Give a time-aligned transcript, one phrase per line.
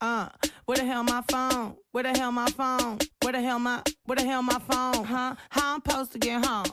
[0.00, 0.30] Uh,
[0.64, 1.76] where the hell my phone?
[1.92, 2.98] Where the hell my phone?
[3.22, 5.04] Where the hell my where the hell my phone?
[5.04, 5.34] Huh?
[5.50, 6.64] How I'm supposed to get home?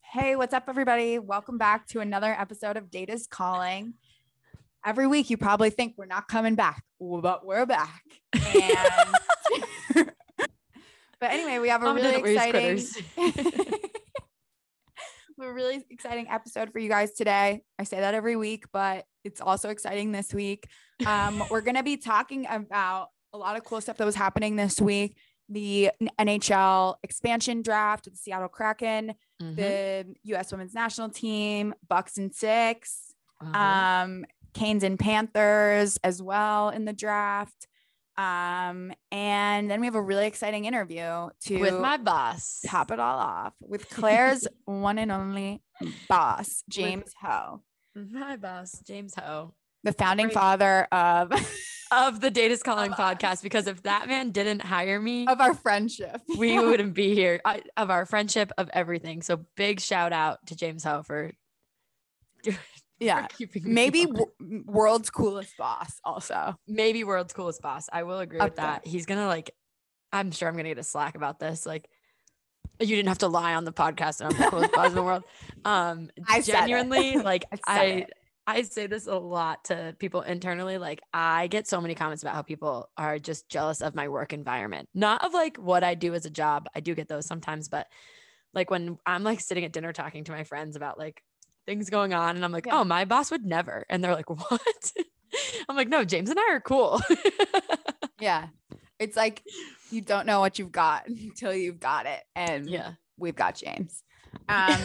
[0.00, 1.20] Hey, what's up, everybody?
[1.20, 3.94] Welcome back to another episode of Data's Calling.
[4.84, 8.02] Every week, you probably think we're not coming back, but we're back.
[8.32, 8.74] And
[11.20, 12.84] but anyway, we have a I'm really exciting,
[13.16, 13.24] we
[15.42, 17.62] have a really exciting episode for you guys today.
[17.78, 20.66] I say that every week, but it's also exciting this week.
[21.06, 24.80] Um, we're gonna be talking about a lot of cool stuff that was happening this
[24.80, 25.16] week.
[25.48, 29.56] The NHL expansion draft with the Seattle Kraken, Mhm.
[29.56, 30.52] the U.S.
[30.52, 33.58] Women's National Team, Bucks and 6 Uh-huh.
[33.58, 34.24] um,
[34.54, 37.66] Canes and Panthers as well in the draft.
[38.16, 42.60] Um, and then we have a really exciting interview to with my boss.
[42.66, 45.62] top it all off with Claire's one and only
[46.08, 47.62] boss, James Ho,
[47.94, 49.54] My boss, James Ho
[49.84, 50.34] the founding Great.
[50.34, 51.32] father of
[51.92, 53.42] of the Data's Calling podcast.
[53.42, 56.20] Because if that man didn't hire me, of our friendship.
[56.38, 57.40] we wouldn't be here.
[57.44, 59.22] I, of our friendship, of everything.
[59.22, 61.32] So big shout out to James Ho for,
[62.44, 62.52] for
[63.02, 63.26] yeah.
[63.62, 64.30] Maybe w-
[64.66, 66.56] world's coolest boss also.
[66.66, 67.88] maybe world's coolest boss.
[67.92, 68.86] I will agree Up with that.
[68.86, 69.50] He's gonna like,
[70.12, 71.66] I'm sure I'm gonna get a slack about this.
[71.66, 71.88] Like,
[72.80, 75.02] you didn't have to lie on the podcast and I'm the coolest boss in the
[75.02, 75.24] world.
[75.64, 78.12] Um, I genuinely, like I I, it.
[78.48, 80.76] I say this a lot to people internally.
[80.76, 84.32] Like, I get so many comments about how people are just jealous of my work
[84.32, 86.66] environment, not of like what I do as a job.
[86.74, 87.86] I do get those sometimes, but
[88.54, 91.22] like when I'm like sitting at dinner talking to my friends about like
[91.66, 92.80] things going on, and I'm like, Yeah.
[92.80, 94.92] oh, my boss would never, and they're like, what?
[95.68, 97.00] I'm like, no, James and I are cool.
[98.22, 98.48] Yeah.
[99.00, 99.42] It's like
[99.90, 102.20] you don't know what you've got until you've got it.
[102.36, 102.92] And yeah.
[103.18, 104.02] we've got James.
[104.48, 104.78] Um,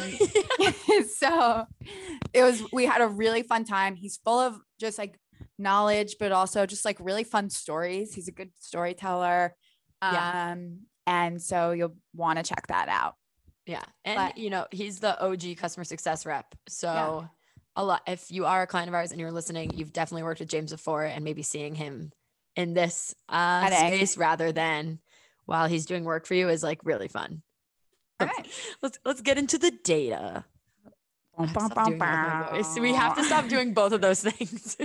[1.08, 1.66] so
[2.34, 3.96] it was, we had a really fun time.
[3.96, 5.20] He's full of just like
[5.58, 8.14] knowledge, but also just like really fun stories.
[8.14, 9.56] He's a good storyteller.
[10.02, 10.52] Yeah.
[10.52, 13.16] Um, and so you'll want to check that out.
[13.68, 13.84] Yeah.
[14.06, 16.56] And But- you know, he's the OG customer success rep.
[16.68, 17.28] So
[17.76, 20.40] a lot if you are a client of ours and you're listening, you've definitely worked
[20.40, 22.12] with James before and maybe seeing him
[22.56, 25.00] in this uh space rather than
[25.46, 27.44] while he's doing work for you is like really fun.
[28.20, 28.48] All right.
[28.82, 30.44] Let's let's get into the data.
[31.38, 32.80] I stopped doing that with my voice.
[32.80, 34.76] We have to stop doing both of those things.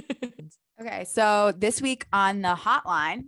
[0.78, 1.04] Okay.
[1.04, 3.26] So this week on the hotline,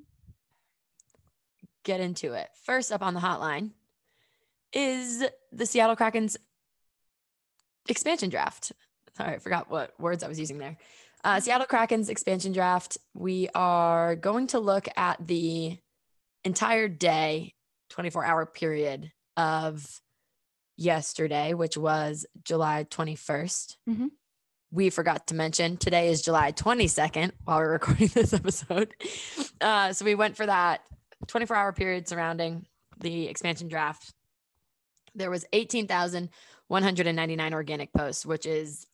[1.84, 2.48] get into it.
[2.64, 3.70] First up on the hotline
[4.74, 6.36] is the Seattle Kraken's
[7.88, 8.72] expansion draft.
[9.16, 10.76] Sorry, I forgot what words I was using there.
[11.22, 12.98] Uh, Seattle Kraken's expansion draft.
[13.14, 15.78] We are going to look at the
[16.44, 17.54] entire day,
[17.90, 20.00] 24 hour period of
[20.76, 23.76] yesterday, which was July 21st.
[23.88, 24.08] Mhm.
[24.70, 28.92] We forgot to mention today is July 22nd while we're recording this episode.
[29.60, 30.80] Uh, so we went for that
[31.28, 32.66] 24 hour period surrounding
[32.98, 34.12] the expansion draft.
[35.14, 38.86] There was 18,199 organic posts, which is,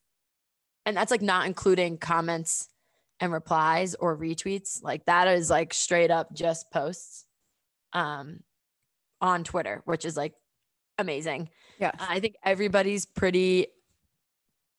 [0.87, 2.69] and that's like not including comments
[3.21, 4.83] and replies or retweets.
[4.83, 7.27] Like that is like straight up just posts
[7.93, 8.41] um,
[9.21, 10.35] on Twitter, which is like
[10.99, 11.51] amazing.
[11.79, 11.93] Yeah.
[11.99, 13.69] I think everybody's pretty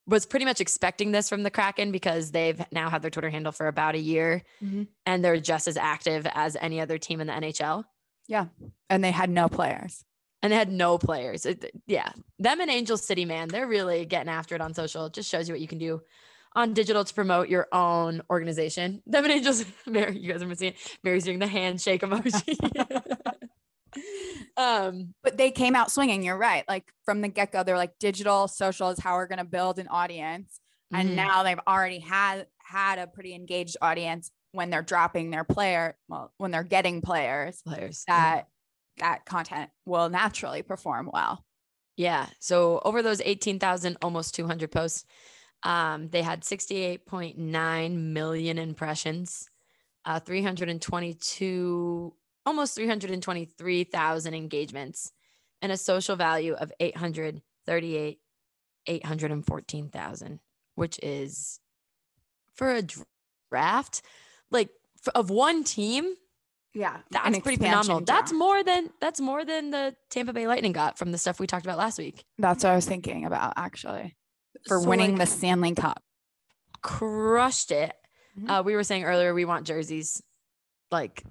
[0.08, 3.52] was pretty much expecting this from the Kraken because they've now had their Twitter handle
[3.52, 4.88] for about a year Mhm.
[5.06, 7.86] and they're just as active as any other team in the NHL.
[8.28, 8.48] Yeah.
[8.90, 10.04] And they had no players.
[10.44, 11.46] And they had no players.
[11.46, 12.12] It- yeah.
[12.40, 15.06] Them and Angel City, man, they're really getting after it on social.
[15.06, 16.02] It just shows you what you can do
[16.56, 19.02] on digital to promote your own organization.
[19.08, 20.98] Them and Angels, Mary, you guys are missing it.
[21.04, 22.56] Mary's doing the handshake emoji.
[24.58, 26.24] um, But they came out swinging.
[26.24, 26.66] You're right.
[26.68, 29.80] Like from the get go, they're like digital, social is how we're going to build
[29.80, 30.60] an audience.
[30.94, 31.16] And mhm.
[31.16, 35.98] now they've already had had a pretty engaged audience when they're dropping their player.
[36.10, 38.48] Well, when they're getting players, players that
[38.98, 41.44] that content will naturally perform well.
[41.98, 42.28] Yeah.
[42.40, 45.06] So over those 18,000, almost 200 posts,
[45.64, 49.50] um, they had 68.9 million impressions,
[50.06, 52.14] uh, 322,
[52.46, 55.12] almost 323,000 engagements,
[55.62, 58.20] and a social value of 838,
[58.88, 60.40] 814,000,
[60.76, 61.60] which is
[62.56, 62.82] for a
[63.52, 64.02] draft,
[64.50, 64.70] like
[65.14, 66.16] of one team,
[66.74, 68.00] Yeah, that's pretty phenomenal.
[68.02, 71.46] That's more than that's more than the Tampa Bay Lightning got from the stuff we
[71.48, 72.24] talked about last week.
[72.38, 74.16] That's what I was thinking about actually
[74.68, 76.02] for So, winning like, the Stanley Cup.
[76.82, 77.94] crushed it.
[78.40, 78.50] Mhm.
[78.50, 80.22] Uh, we were saying earlier we want jerseys,
[80.92, 81.24] like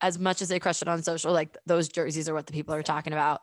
[0.00, 2.74] as much as they crushed it on social, like those jerseys are what the people
[2.74, 3.40] are talking about.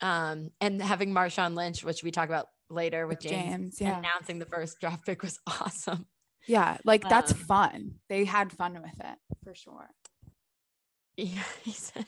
[0.00, 3.98] Um, and having Marshawn Lynch, which we talk about later with With James, James, yeah.
[3.98, 6.06] announcing the first draft pick was awesome.
[6.46, 7.94] Yeah, like that's Um, fun.
[8.08, 9.90] They had fun with it for sure.
[11.24, 12.06] Yeah, he said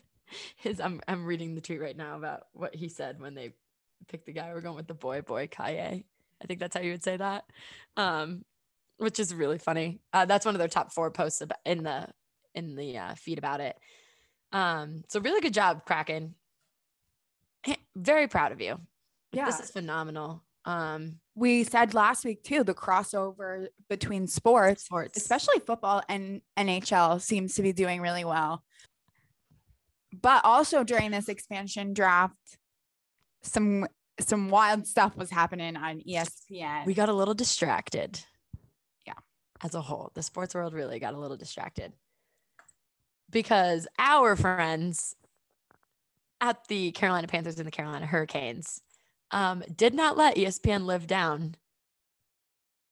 [0.56, 0.80] his.
[0.80, 3.54] I'm I'm reading the tweet right now about what he said when they
[4.06, 4.52] picked the guy.
[4.54, 6.04] We're going with the boy boy Kaye.
[6.40, 7.44] I think that's how you would say that.
[7.96, 8.44] Um,
[8.98, 10.00] which is really funny.
[10.12, 12.06] Uh, that's one of their top four posts about, in the
[12.54, 13.76] in the uh, feed about it.
[14.52, 16.36] Um, so really good job, Kraken.
[17.96, 18.78] Very proud of you.
[19.32, 19.46] Yeah.
[19.46, 20.44] This is phenomenal.
[20.64, 27.20] Um, We said last week too, the crossover between sports, sports, especially football and NHL
[27.20, 28.62] seems to be doing really well.
[30.12, 32.58] But also during this expansion draft,
[33.42, 33.86] some
[34.18, 36.84] some wild stuff was happening on ESPN.
[36.84, 38.20] we got a little distracted.
[39.06, 39.14] Yeah.
[39.62, 41.92] As a whole, the sports world really got a little distracted
[43.30, 45.16] because our friends
[46.40, 48.82] at the Carolina Panthers and the Carolina Hurricanes
[49.30, 51.56] um, did not let ESPN live down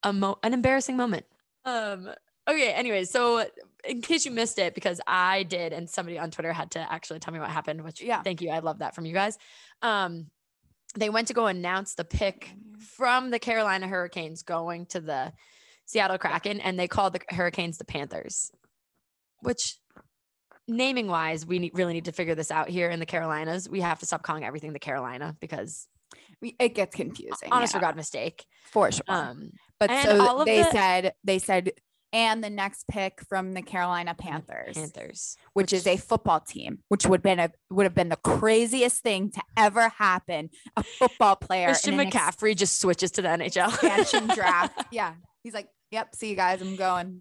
[0.02, 1.26] a mo- an embarrassing moment.
[1.64, 2.10] Um,
[2.46, 3.44] okay, anyway, so
[3.84, 7.20] in case you missed it, because I did, and somebody on Twitter had to actually
[7.20, 8.22] tell me what happened, which Yeah.
[8.22, 8.50] thank you.
[8.50, 9.38] I love that from you guys.
[9.82, 10.30] Um,
[10.96, 12.50] they went to go announce the pick
[12.96, 15.32] from the Carolina Hurricanes going to the
[15.84, 18.50] Seattle Kraken, and they called the Hurricanes the Panthers,
[19.40, 19.78] which
[20.66, 23.68] naming wise, we need, really need to figure this out here in the Carolinas.
[23.68, 25.86] We have to stop calling everything the Carolina because
[26.42, 27.48] it gets confusing.
[27.50, 28.44] honest yeah, to God mistake.
[28.70, 29.02] for sure.
[29.08, 29.50] Um,
[29.80, 31.72] but so all they the- said they said
[32.12, 35.36] and the next pick from the Carolina Panthers, Panthers.
[35.52, 39.30] which is a football team, which would been a would have been the craziest thing
[39.32, 40.50] to ever happen.
[40.76, 43.68] A football player Christian McCaffrey just switches to the NHL.
[43.68, 44.86] expansion draft.
[44.90, 46.62] Yeah, he's like, "Yep, see you guys.
[46.62, 47.20] I'm going.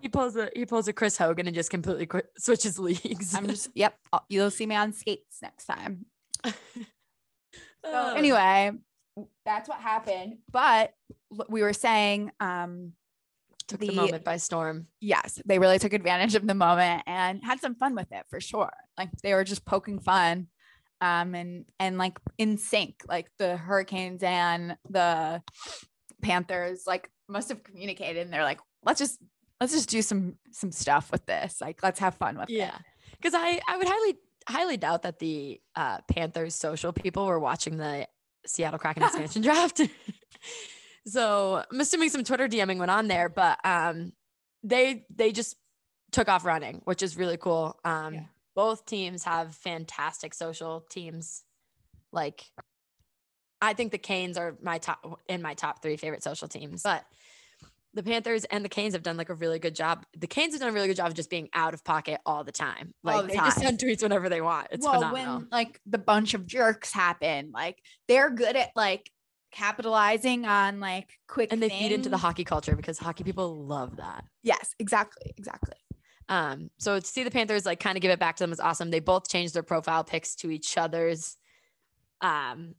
[0.00, 3.34] he pulls a he pulls a Chris Hogan and just completely qu- switches leagues.
[3.34, 3.94] I'm just yep.
[4.12, 6.06] I'll- You'll see me on skates next time."
[7.84, 8.72] So Uh, anyway,
[9.44, 10.38] that's what happened.
[10.50, 10.92] But
[11.48, 12.94] we were saying, um,
[13.68, 14.86] took the, the- moment by storm.
[15.00, 18.40] yes, they really took advantage of the moment and had some fun with it for
[18.40, 18.72] sure.
[18.98, 20.46] Like they were just poking fun.
[21.00, 25.42] Um and and like in sync, like the Hurricanes and the
[26.22, 29.20] Panthers like must have communicated and they're like, let's just
[29.60, 31.60] let's just do some some stuff with this.
[31.60, 32.56] Like let's have fun with it.
[32.56, 32.76] Yeah,
[33.12, 34.14] because I I would highly
[34.48, 38.06] highly doubt that the uh, Panthers social people were watching the
[38.46, 39.80] Seattle Kraken expansion draft.
[41.06, 44.12] so I'm assuming some Twitter DMing went on there, but um,
[44.62, 45.56] they they just
[46.12, 47.78] took off running, which is really cool.
[47.84, 48.24] Um, Yeah.
[48.54, 51.44] both teams have fantastic social teams.
[52.12, 52.44] Like,
[53.60, 57.04] I think the Canes are my top in my top three favorite social teams, but
[57.94, 60.04] the Panthers and the Canes have done like a really good job.
[60.16, 62.44] The Canes have done a really good job of just being out of pocket all
[62.44, 62.92] the time.
[63.02, 64.68] Like All the they just send tweets whenever they want.
[64.70, 65.38] It's well, phenomenal.
[65.38, 69.10] when like the bunch of jerks happen, like they're good at like
[69.50, 73.96] capitalizing on like quick and they feed into the hockey culture because hockey people love
[73.96, 74.24] that.
[74.42, 75.76] Yes, exactly, exactly.
[76.28, 78.60] Um, so to see the Panthers like kind of give it back to them was
[78.60, 78.90] awesome.
[78.90, 81.36] They both changed their profile pics to each other's
[82.22, 82.74] um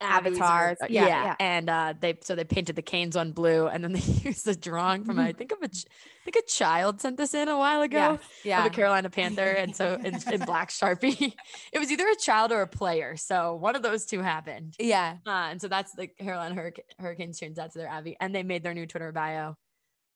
[0.00, 0.78] or- Avatars.
[0.88, 1.36] Yeah, yeah, yeah.
[1.40, 4.54] and uh they so they painted the canes on blue and then they used a
[4.56, 7.56] drawing from I think of a ch- I think a child sent this in a
[7.56, 11.32] while ago Yeah, of a Carolina Panther and so in, in black sharpie
[11.72, 15.16] it was either a child or a player so one of those two happened yeah.
[15.26, 18.42] uh, and so that's the Carolina Hurric- Hurricanes changed that to their Avi, and they
[18.42, 19.56] made their new Twitter bio,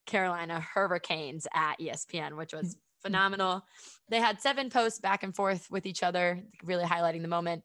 [0.07, 3.65] Carolina Hurricanes at ESPN, which was phenomenal.
[4.09, 7.63] They had seven posts back and forth with each other, really highlighting the moment.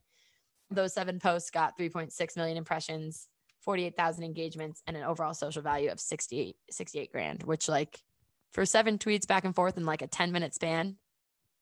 [0.72, 3.28] Those seven posts got 3.6 million impressions,
[3.62, 8.02] 48,000 engagements, and an overall social value of 68, 68 grand, which like
[8.52, 10.96] for seven tweets back and forth in like a 10 minute span,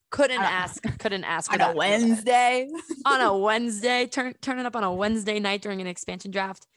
[0.10, 2.70] couldn't ask, couldn't ask for On a Wednesday.
[3.06, 6.68] on a Wednesday, turn turning up on a Wednesday night during an expansion draft.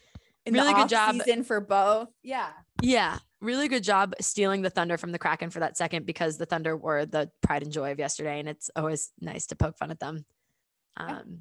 [0.46, 1.14] in Really good job.
[1.14, 2.08] season for both.
[2.22, 2.48] Yeah.
[2.82, 6.46] Yeah, really good job stealing the thunder from the Kraken for that second because the
[6.46, 9.90] Thunder were the pride and joy of yesterday, and it's always nice to poke fun
[9.90, 10.24] at them.
[10.96, 11.40] Um,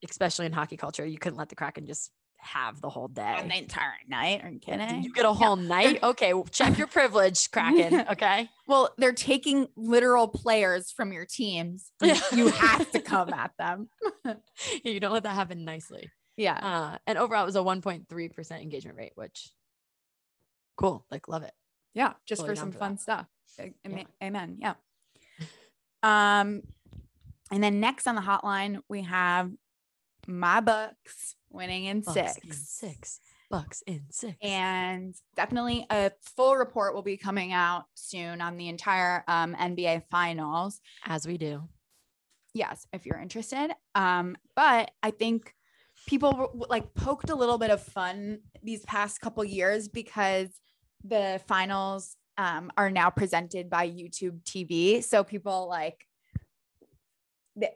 [0.00, 0.08] Yeah.
[0.10, 3.36] especially in hockey culture, you couldn't let the Kraken just have the whole day.
[3.38, 4.42] On the entire night.
[4.44, 5.02] Are you kidding?
[5.02, 6.00] You get a whole night.
[6.02, 8.04] Okay, well, check your privilege, Kraken.
[8.10, 8.50] Okay.
[8.66, 11.90] Well, they're taking literal players from your teams.
[12.02, 12.20] Yeah.
[12.32, 13.88] You have to come at them.
[14.84, 16.10] you don't let that happen nicely.
[16.36, 16.58] Yeah.
[16.94, 19.50] Uh, and overall, it was a 1.3% engagement rate, which
[20.76, 21.06] cool.
[21.10, 21.52] Like, love it.
[21.94, 22.12] Yeah.
[22.26, 23.00] Just Totally for some for fun that.
[23.00, 23.26] stuff.
[23.58, 24.02] A- Yeah.
[24.22, 24.58] Amen.
[24.60, 24.74] Yeah.
[26.02, 26.62] Um,
[27.50, 29.50] and then next on the hotline, we have
[30.26, 32.38] my Bucks winning in Bucks six.
[32.44, 33.20] in six.
[33.50, 34.36] Bucks in six.
[34.42, 40.04] and definitely a full report will be coming out soon on the entire um, NBA
[40.10, 40.80] finals.
[41.04, 41.68] as we do.
[42.54, 43.70] Yes, if you're interested.
[43.94, 45.52] Um, but I think
[46.06, 50.48] people were- like poked a little bit of fun these past couple years because
[51.04, 55.02] the finals um, are now presented by YouTube TV.
[55.04, 56.06] So people like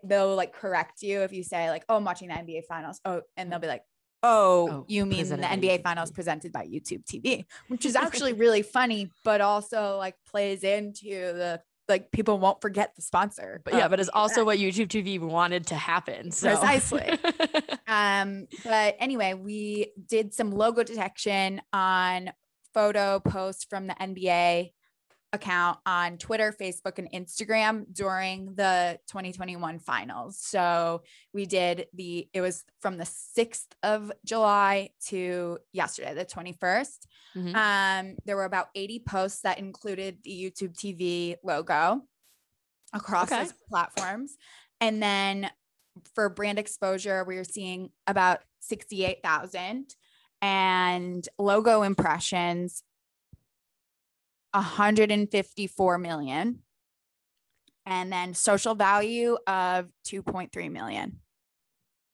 [0.04, 3.23] they'll like correct you if you say like, "Oh, I'm watching the NBA Finals." Oh,
[3.37, 3.82] and they'll be like,
[4.23, 8.62] "Oh, Oh, you mean the NBA Finals presented by YouTube TV," which is actually really
[8.62, 13.61] funny, but also like plays into the like people won't forget the sponsor.
[13.64, 14.47] But yeah, but it's also event.
[14.47, 16.30] what YouTube TV wanted to happen.
[16.30, 16.49] So.
[16.50, 17.18] Precisely.
[17.90, 22.30] Um, but anyway, we did some logo detection on
[22.75, 24.73] photo posts from the NBA
[25.32, 30.38] account on Twitter, Facebook, and Instagram during the 2021 finals.
[30.38, 31.02] So
[31.35, 37.06] we did the, it was from the 6th of July to yesterday, the 21st.
[37.37, 37.54] Mhm.
[37.54, 42.02] Um, there were about 80 posts that included the YouTube TV logo
[42.94, 43.42] across Okay.
[43.42, 44.37] those platforms.
[44.80, 45.50] And then
[46.14, 49.94] for brand exposure, we were seeing about 68,000
[50.40, 52.82] and logo impressions
[54.52, 56.60] 154 million
[57.86, 61.20] and then social value of 2.3 million.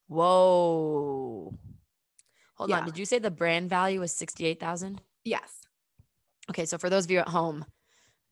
[0.09, 1.59] Whoa.
[2.57, 2.81] Hold Yeah.
[2.81, 2.87] on.
[2.87, 5.01] Did you say the brand value was 68,000?
[5.25, 5.67] Yes.
[6.51, 7.65] Okay, so for those of you at home,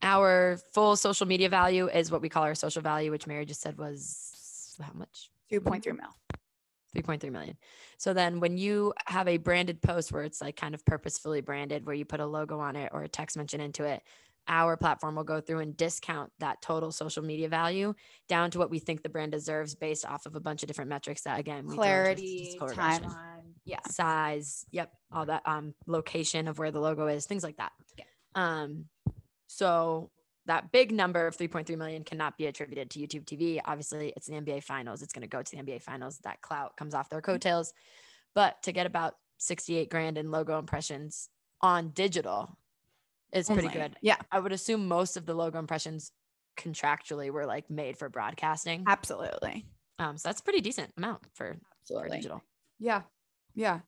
[0.02, 3.60] our full social media value is what we call our social value, which Mary just
[3.60, 5.30] said was how much?
[5.50, 6.06] 2.3 mil.
[6.96, 7.56] 3.3 million.
[7.98, 11.86] So then when you have a branded post where it's like kind of purposefully branded,
[11.86, 14.02] where you put a logo on it or a text mention into it,
[14.48, 17.94] our platform will go through and discount that total social media value
[18.28, 20.88] down to what we think the brand deserves based off of a bunch of different
[20.88, 23.54] metrics that again, we Clarity, timeline.
[23.64, 23.78] Yeah.
[23.88, 27.70] size, yep, all that um location of where the logo is, things like that.
[27.96, 28.04] Yeah.
[28.34, 28.86] Um
[29.46, 30.10] so
[30.46, 33.60] that big number of 3.3 million cannot be attributed to YouTube TV.
[33.64, 35.02] Obviously, it's the NBA finals.
[35.02, 36.18] It's going to go to the NBA finals.
[36.24, 37.72] That clout comes off their coattails.
[38.34, 41.28] But to get about 68 grand in logo impressions
[41.60, 42.56] on digital
[43.32, 43.80] is pretty Only.
[43.80, 43.96] good.
[44.02, 46.10] Yeah, I would assume most of the logo impressions
[46.56, 48.84] contractually were like made for broadcasting.
[48.86, 49.66] absolutely.
[49.98, 51.56] Um, so that's a pretty decent amount for,
[51.86, 52.42] for digital.
[52.80, 53.02] Yeah.
[53.54, 53.80] Yeah.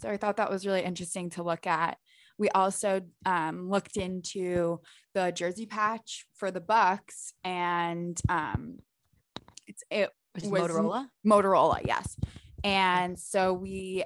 [0.00, 1.98] So I thought that was really interesting to look at.
[2.38, 4.80] We also um, looked into
[5.14, 8.78] the jersey patch for the Bucks and um,
[9.66, 11.08] it's it Which was Motorola.
[11.26, 12.16] Motorola, yes.
[12.64, 14.04] And so we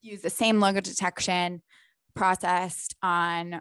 [0.00, 1.62] use the same logo detection
[2.14, 3.60] processed on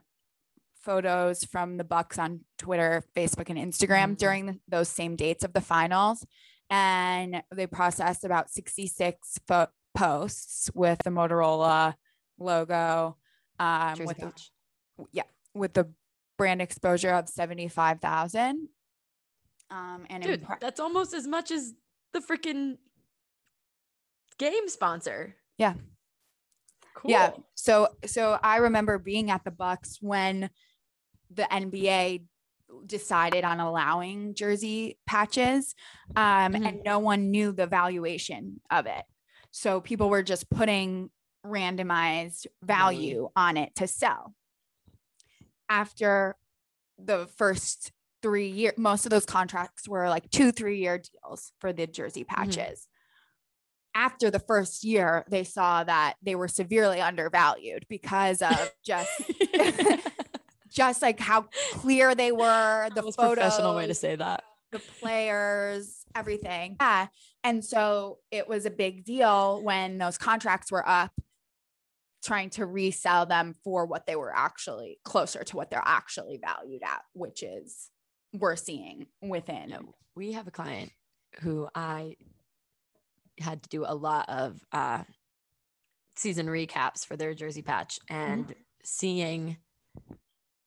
[0.82, 4.18] photos from the Bucks on Twitter, Facebook, and Instagram Mhm.
[4.18, 6.26] during those same dates of the finals.
[6.70, 11.96] And they processed about 66 fo- posts with the Motorola
[12.38, 13.18] logo,
[13.60, 14.34] um, Jersey with the,
[15.12, 15.24] yeah,
[15.54, 15.90] with the
[16.38, 18.68] brand exposure of 75,000.
[19.72, 21.74] Um, and Dude, impre- that's almost as much as
[22.14, 22.78] the freaking
[24.38, 25.36] game sponsor.
[25.58, 25.74] Yeah.
[26.96, 27.12] Cool.
[27.12, 27.32] Yeah.
[27.56, 30.50] So so I remember being at the Bucks when
[31.30, 32.26] the NBA
[32.86, 35.76] decided on allowing jersey patches
[36.16, 36.68] um, Mhm.
[36.68, 39.04] and no one knew the valuation of it.
[39.52, 41.10] So people were just putting
[41.46, 44.34] randomized value on it to sell.
[45.70, 46.36] After
[46.98, 51.74] the first 3 year most of those contracts were like 2 3 year deals for
[51.74, 52.44] the jersey mm-hmm.
[52.44, 52.88] patches
[53.96, 59.10] after the first year, they saw that they were severely undervalued because of just
[60.70, 64.44] just like how clear they were, the photos, professional way to say that.
[64.74, 66.76] the players, everything.
[66.82, 67.08] Yeah.
[67.46, 71.12] And so it was a big deal when those contracts were up,
[72.26, 76.82] trying to resell them for what they were actually closer to what they're actually valued
[76.84, 77.90] at, which is
[78.34, 79.78] we're seeing within.
[80.16, 80.92] We have a client
[81.42, 82.16] who I
[83.40, 85.04] had to do a lot of uh,
[86.16, 88.54] season recaps for their jersey patch and
[88.84, 89.58] seeing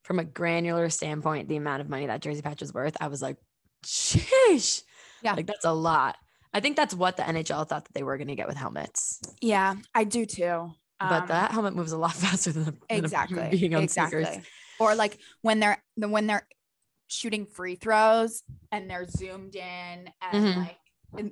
[0.05, 2.97] from a granular standpoint the amount of money that jersey patch was worth.
[3.00, 3.37] I was like,
[3.85, 4.83] sheesh.
[5.23, 5.35] Yeah.
[5.35, 6.17] Like that's a lot.
[6.55, 9.21] I think that's what the NHL thought that they were going to get with helmets.
[9.41, 10.73] Yeah, I do too.
[11.00, 13.83] But Um, that helmet moves a lot faster than, a, than a exactly being on
[13.85, 14.47] exactly sneakers.
[14.81, 16.47] or like when they're when they're
[17.09, 20.57] shooting free throws and they're zoomed in and Mhm.
[20.57, 20.76] like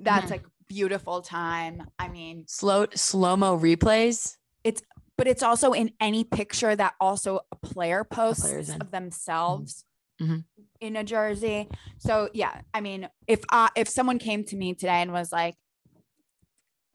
[0.03, 0.31] that's Mhm.
[0.31, 4.35] like beautiful time i mean Slow slow mo replays.
[4.63, 4.81] It's
[5.17, 8.81] but it's also in any picture that also a player posts in.
[8.81, 9.85] of themselves
[10.21, 10.43] Mhm.
[10.81, 11.69] in a jersey
[11.99, 15.55] so yeah i mean if i if someone came to me today and was like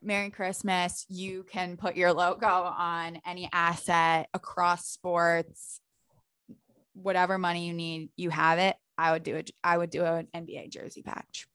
[0.03, 5.81] merry christmas you can put your logo on any asset across sports
[6.95, 10.27] whatever money you need you have it i would do it i would do an
[10.35, 11.47] nba jersey patch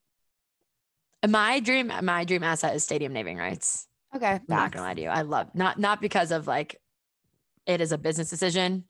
[1.27, 3.87] My dream, my dream asset is stadium naming rights.
[4.15, 5.09] okay I'm not gonna lie to you.
[5.09, 6.79] I love not not because of like
[7.65, 8.85] it is a business decision.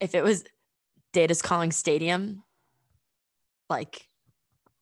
[0.00, 0.44] if it was
[1.12, 2.42] Data's calling stadium,
[3.68, 4.06] like,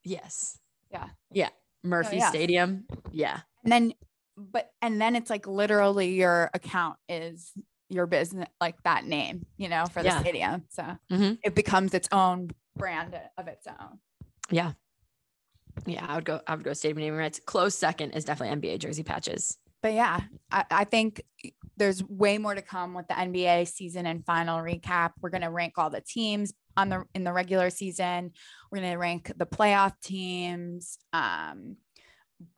[0.05, 0.59] yes.
[0.91, 1.09] Yeah.
[1.31, 1.49] Yeah.
[1.83, 2.29] Murphy oh, yeah.
[2.31, 2.85] Stadium.
[3.13, 3.41] Yeah.
[3.71, 3.93] And then,
[4.37, 7.53] but, and then it's like literally your account is
[7.91, 10.21] your business, like that name, you know, for the Yeah.
[10.21, 10.65] stadium.
[10.71, 11.39] So Mhm.
[11.45, 13.99] it becomes its own brand of its own.
[14.51, 14.73] Yeah.
[15.87, 16.05] Yeah.
[16.09, 17.41] I would go, I would go stadium naming rights.
[17.45, 19.59] Close second is definitely NBA jersey patches.
[19.83, 20.21] But yeah,
[20.51, 21.23] I, I think
[21.77, 25.13] there's way more to come with the NBA season and final recap.
[25.21, 28.33] We're gonna rank all the teams on the in the regular season.
[28.73, 31.77] We're gonna rank the playoff teams, um,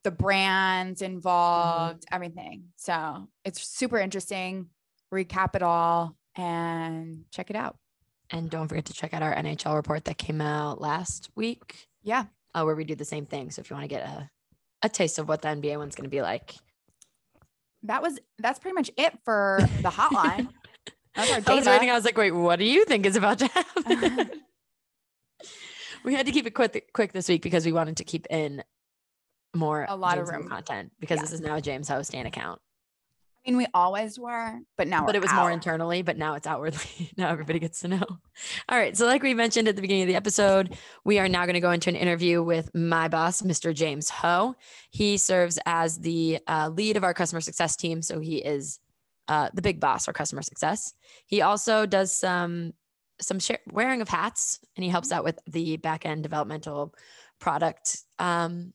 [0.05, 2.65] the brands involved, everything.
[2.77, 4.67] So it's super interesting.
[5.13, 7.77] Recap it all and check it out.
[8.31, 12.25] And don't forget to check out our NHL report that came out last week, Yeah.
[12.55, 13.51] uh, where we do the same thing.
[13.51, 14.31] So if you want to get a,
[14.83, 16.55] a taste of what the NBA one's going to be like,
[17.83, 20.49] That was that's pretty much it for the hotline.
[21.17, 21.91] I was waiting.
[21.91, 24.31] I was like, wait, what do you think is about to happen?
[26.05, 28.63] we had to keep it quick, quick this week because we wanted to keep in
[29.55, 30.49] more A lot of James Ho room.
[30.49, 31.23] content because Yeah.
[31.23, 32.61] this is now a James Ho Stan account.
[33.47, 36.47] I mean, we always were, but now but it was more internally, but now it's
[36.47, 37.11] outwardly.
[37.17, 38.05] now everybody gets to know.
[38.69, 38.95] All right.
[38.95, 41.61] So, like we mentioned at the beginning of the episode, we are now going to
[41.61, 43.75] go into an interview with my boss, Mr.
[43.75, 44.57] James Ho.
[44.91, 48.03] He serves as the uh, lead of our customer success team.
[48.03, 48.79] So, he is
[49.27, 50.93] uh, the big boss for customer success.
[51.25, 52.75] He also does some
[53.23, 56.95] some share, wearing of hats and he helps out with the back end developmental
[57.39, 58.73] product um,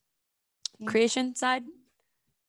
[0.78, 0.88] Yeah.
[0.88, 1.62] creation side.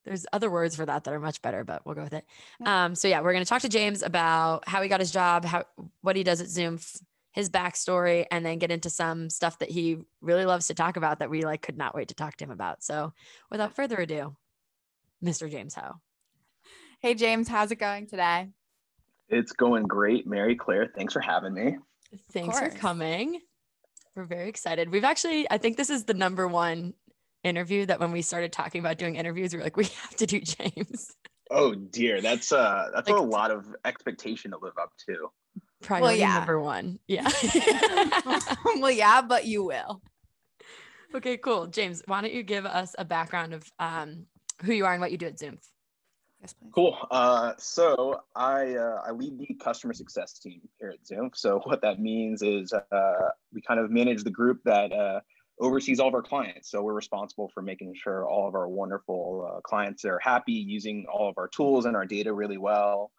[0.06, 2.26] There's other words for that that are much better, but we'll go with it.
[2.62, 2.86] Yeah.
[2.86, 5.44] Um, so yeah, we're going to talk to James about how he got his job,
[5.44, 5.66] how
[6.02, 7.02] what he does at Zoomph,
[7.34, 11.20] his backstory, and then get into some stuff that he really loves to talk about
[11.20, 12.84] that we like could not wait to talk to him about.
[12.84, 13.14] So
[13.52, 14.36] without further ado,
[15.24, 15.52] Mr.
[15.52, 15.96] James Ho.
[17.00, 18.48] Hey James, how's it going today?
[19.30, 20.88] It's going great, Mary Claire.
[20.96, 21.78] Thanks for having me.
[22.32, 23.42] Thanks for coming.
[24.16, 24.90] We're very excited.
[24.90, 26.94] We've actually, I think this is the number one
[27.48, 30.26] interview that when we started talking about doing interviews, we were like, we have to
[30.26, 31.16] do James.
[31.50, 35.30] Oh dear, that's uh that's Like- a lot of expectation to live up to.
[35.82, 36.40] Priority yeah.
[36.40, 37.00] number one.
[37.08, 37.30] Yeah.
[38.80, 40.02] well, yeah, but you will.
[41.14, 41.68] okay, cool.
[41.68, 44.26] James, why don't you give us a background of um,
[44.64, 45.62] who you are and what you do at Zoomph?
[46.42, 46.72] Yes, please.
[46.74, 46.98] Cool.
[47.10, 51.36] Uh, so I uh, I lead the customer success team here at Zoomph.
[51.36, 55.22] So what that means is uh, we kind of manage the group that uh,
[55.60, 56.70] oversees all of our clients.
[56.70, 61.06] So we're responsible for making sure all of our wonderful uh, clients are happy using
[61.12, 63.12] all of our tools and our data really well.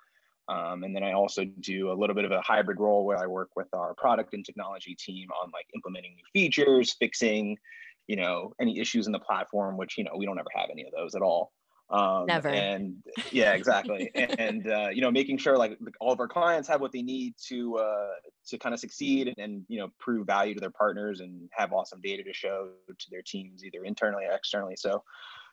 [0.49, 3.27] Um, and then I also do a little bit of a hybrid role where I
[3.27, 7.59] work with our product and technology team on like implementing new features, fixing,
[8.07, 10.85] you know, any issues in the platform, which you know we don't ever have any
[10.85, 11.53] of those at all.
[11.91, 12.49] Um, Never.
[12.49, 12.97] And
[13.33, 14.11] yeah, exactly.
[14.15, 17.35] and uh, you know, making sure like all of our clients have what they need
[17.49, 18.09] to uh,
[18.49, 21.73] to kind of succeed and, and you know prove value to their partners and have
[21.73, 24.75] awesome data to show to their teams either internally or externally.
[24.77, 25.03] So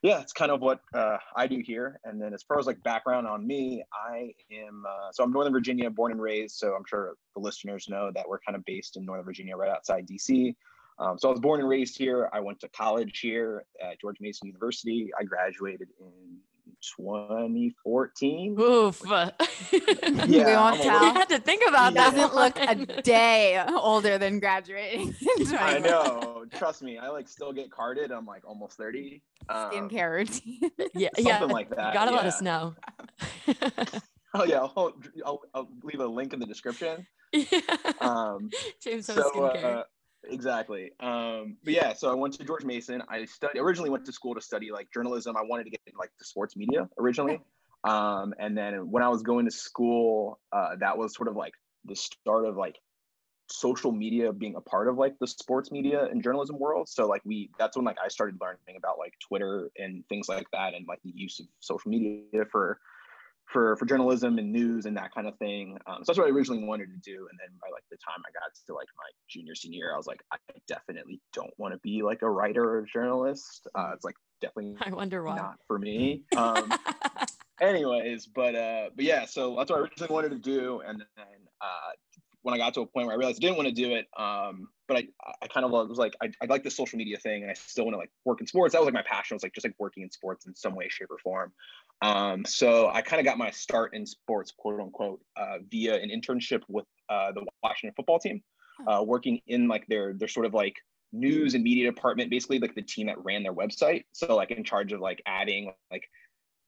[0.04, 2.00] yeah, it's kind of what uh, I do here.
[2.04, 5.54] And then as far as like background on me, I am uh, so I'm Northern
[5.54, 6.58] Virginia, born and raised.
[6.58, 9.70] So I'm sure the listeners know that we're kind of based in Northern Virginia, right
[9.70, 10.54] outside DC.
[10.98, 12.30] Um, so I was born and raised here.
[12.32, 15.12] I went to college here at George Mason University.
[15.20, 16.38] I graduated in
[16.98, 18.56] 2014.
[18.60, 19.02] Oof.
[19.04, 19.34] we won't
[19.72, 22.14] I'm little- had to think about He that.
[22.16, 25.14] doesn't look a day older than graduating.
[25.60, 26.46] I know.
[26.56, 28.12] Trust me, I like still get carded.
[28.12, 29.22] I'm like almost 30.
[29.50, 30.60] Um, Skincare routine.
[30.94, 31.40] yeah, yeah.
[31.40, 32.76] something like that, You gotta let us know.
[34.34, 34.94] oh yeah, I'll,
[35.26, 37.06] I'll, I'll leave a link in the description.
[37.34, 37.60] yeah.
[38.02, 38.50] Um,
[38.82, 39.64] James so skincare.
[39.64, 39.84] uh,
[40.30, 40.92] exactly.
[41.00, 43.02] Um but yeah so i went to george mason.
[43.10, 45.36] I studied originally went to school to study like journalism.
[45.38, 47.42] I wanted to get into like the sports media originally.
[47.84, 51.54] Um and then when i was going to school uh that was sort of like
[51.86, 52.78] the start of like
[53.48, 56.90] social media being a part of like the sports media and journalism world.
[56.90, 60.48] So like we that's when like i started learning about like twitter and things like
[60.52, 62.80] that and like the use of social media for
[63.46, 65.78] for for journalism and news and that kind of thing.
[65.88, 67.28] Um, so that's what I originally wanted to do.
[67.30, 69.98] And then by like the time I got to like my junior senior year, I
[69.98, 73.68] was like, I definitely don't want to be like a writer or a journalist.
[73.76, 75.36] Uh, it's like definitely I wonder why.
[75.36, 76.24] not for me.
[76.38, 76.74] Um,
[77.62, 80.82] anyways, but uh, but yeah, so that's what I originally wanted to do.
[80.86, 81.26] And then
[81.62, 81.92] uh,
[82.46, 84.06] when I got to a point where I realized I didn't want to do it,
[84.16, 85.08] um, but I
[85.42, 87.86] I kind of was like I, I like the social media thing, and I still
[87.86, 88.74] want to like work in sports.
[88.74, 89.34] That was like my passion.
[89.34, 91.52] Was like just like working in sports in some way, shape, or form.
[92.04, 96.10] Um, so I kind of got my start in sports, quote unquote, uh, via an
[96.12, 98.44] internship with uh, the Washington football team,
[98.88, 100.76] uh, working in like their their sort of like
[101.12, 104.04] news and media department, basically like the team that ran their website.
[104.12, 106.04] So like in charge of like adding like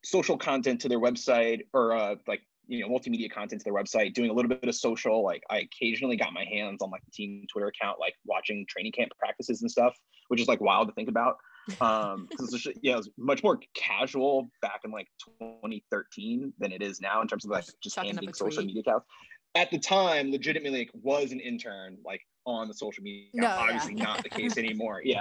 [0.04, 4.14] social content to their website or uh, like you know multimedia content to their website,
[4.14, 5.24] doing a little bit of social.
[5.24, 8.92] Like I occasionally got my hands on like the team Twitter account, like watching training
[8.92, 9.96] camp practices and stuff,
[10.28, 11.38] which is like wild to think about.
[11.82, 15.10] Um, because it's yeah, it was much more casual back in like
[15.42, 18.80] 2013 than it is now in terms of like just Chucking up handling social media
[18.80, 19.06] accounts.
[19.54, 23.28] At the time, legitimately like, was an intern like on the social media.
[23.38, 23.60] account.
[23.60, 23.66] No, yeah.
[23.66, 25.02] Obviously not the case anymore.
[25.04, 25.20] Yeah.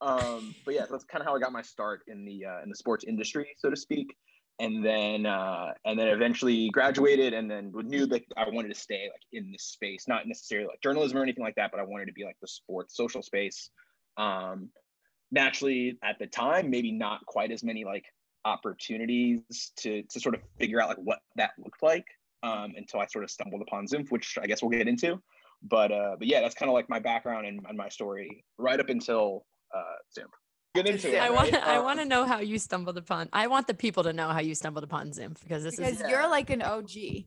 [0.00, 2.68] Um, but yeah, that's kind of how I got my start in the uh, in
[2.68, 4.14] the sports industry, so to speak
[4.62, 9.10] and then uh, and then eventually graduated and then knew that I wanted to stay
[9.12, 12.06] like in this space, not necessarily like journalism or anything like that, but I wanted
[12.06, 13.70] to be like the sports social space.
[14.16, 14.70] Um,
[15.32, 18.04] naturally, at the time, maybe not quite as many like
[18.44, 22.06] opportunities to to sort of figure out like what that looked like
[22.44, 25.20] um, until I sort of stumbled upon Zoomph, which I guess we'll get into.
[25.64, 28.78] But uh, but yeah, that's kind of like my background and, and my story right
[28.78, 29.44] up until
[29.74, 30.30] uh, Zoomph.
[30.74, 31.18] Get into it.
[31.20, 31.32] I right?
[31.32, 33.28] want I Um, want to know how you stumbled upon.
[33.32, 36.00] I want the people to know how you stumbled upon Zoomph because this Because is
[36.00, 36.08] Yeah.
[36.08, 36.90] you're like an OG.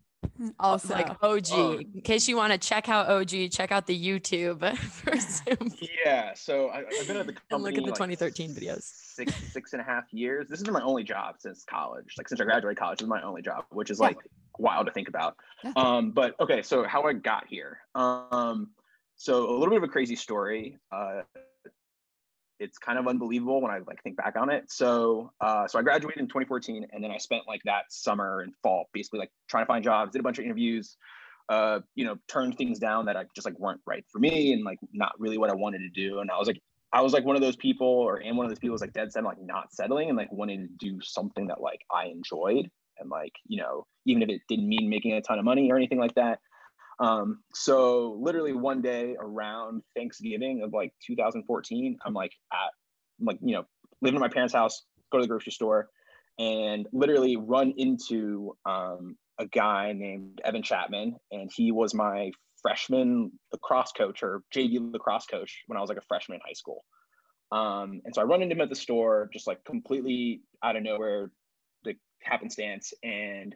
[0.60, 1.48] Also, like OG.
[1.52, 1.78] Oh.
[1.78, 5.88] In case you want to check out OG, check out the YouTube for Zoomph.
[6.04, 7.46] Yeah, so I, I've been at the company.
[7.52, 8.82] And look at the like 2013 videos.
[8.82, 10.50] Six six and a half years.
[10.50, 12.16] This has been my only job since college.
[12.18, 14.08] Like since I graduated college, this is my only job, which is Yeah.
[14.08, 14.18] like
[14.58, 15.38] wild to think about.
[15.64, 15.72] Yeah.
[15.78, 17.80] Um, but okay, so how I got here.
[17.94, 18.72] Um,
[19.16, 20.80] so a little bit of a crazy story.
[20.92, 21.22] Uh,
[22.60, 24.72] it's kind of unbelievable when I like think back on it.
[24.72, 28.54] So uh, so I graduated in 2014, and then I spent like that summer and
[28.64, 30.98] fall basically like trying to find jobs, did a bunch of interviews,
[31.50, 34.64] uh, you know, turned things down that I just like weren't right for me and
[34.64, 36.20] like not really what I wanted to do.
[36.20, 36.62] And I was like,
[36.94, 38.94] I was like one of those people, or am one of those people who's like
[38.94, 42.70] dead set like not settling and like wanting to do something that like I enjoyed
[42.98, 45.76] and like you know even if it didn't mean making a ton of money or
[45.76, 46.40] anything like that.
[47.00, 52.72] Um, so literally one day around Thanksgiving of like 2014, I'm like at
[53.20, 53.66] I'm like you know
[54.02, 55.90] living at my parents' house, go to the grocery store,
[56.40, 62.32] and literally run into um, a guy named Evan Chapman, and he was my
[62.62, 66.54] freshman lacrosse coach or JV lacrosse coach when I was like a freshman in high
[66.54, 66.84] school.
[67.52, 70.84] Um, and so I run into him at the store, just like completely out of
[70.84, 71.32] nowhere,
[71.86, 72.94] like happenstance.
[73.04, 73.56] And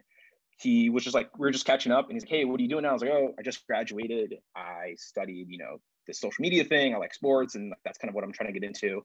[0.60, 2.62] he was just like, we were just catching up and he's like, Hey, what are
[2.62, 2.90] you doing now?
[2.90, 4.34] I was like, Oh, I just graduated.
[4.54, 6.94] I studied, you know, the social media thing.
[6.94, 9.04] I like sports and that's kind of what I'm trying to get into.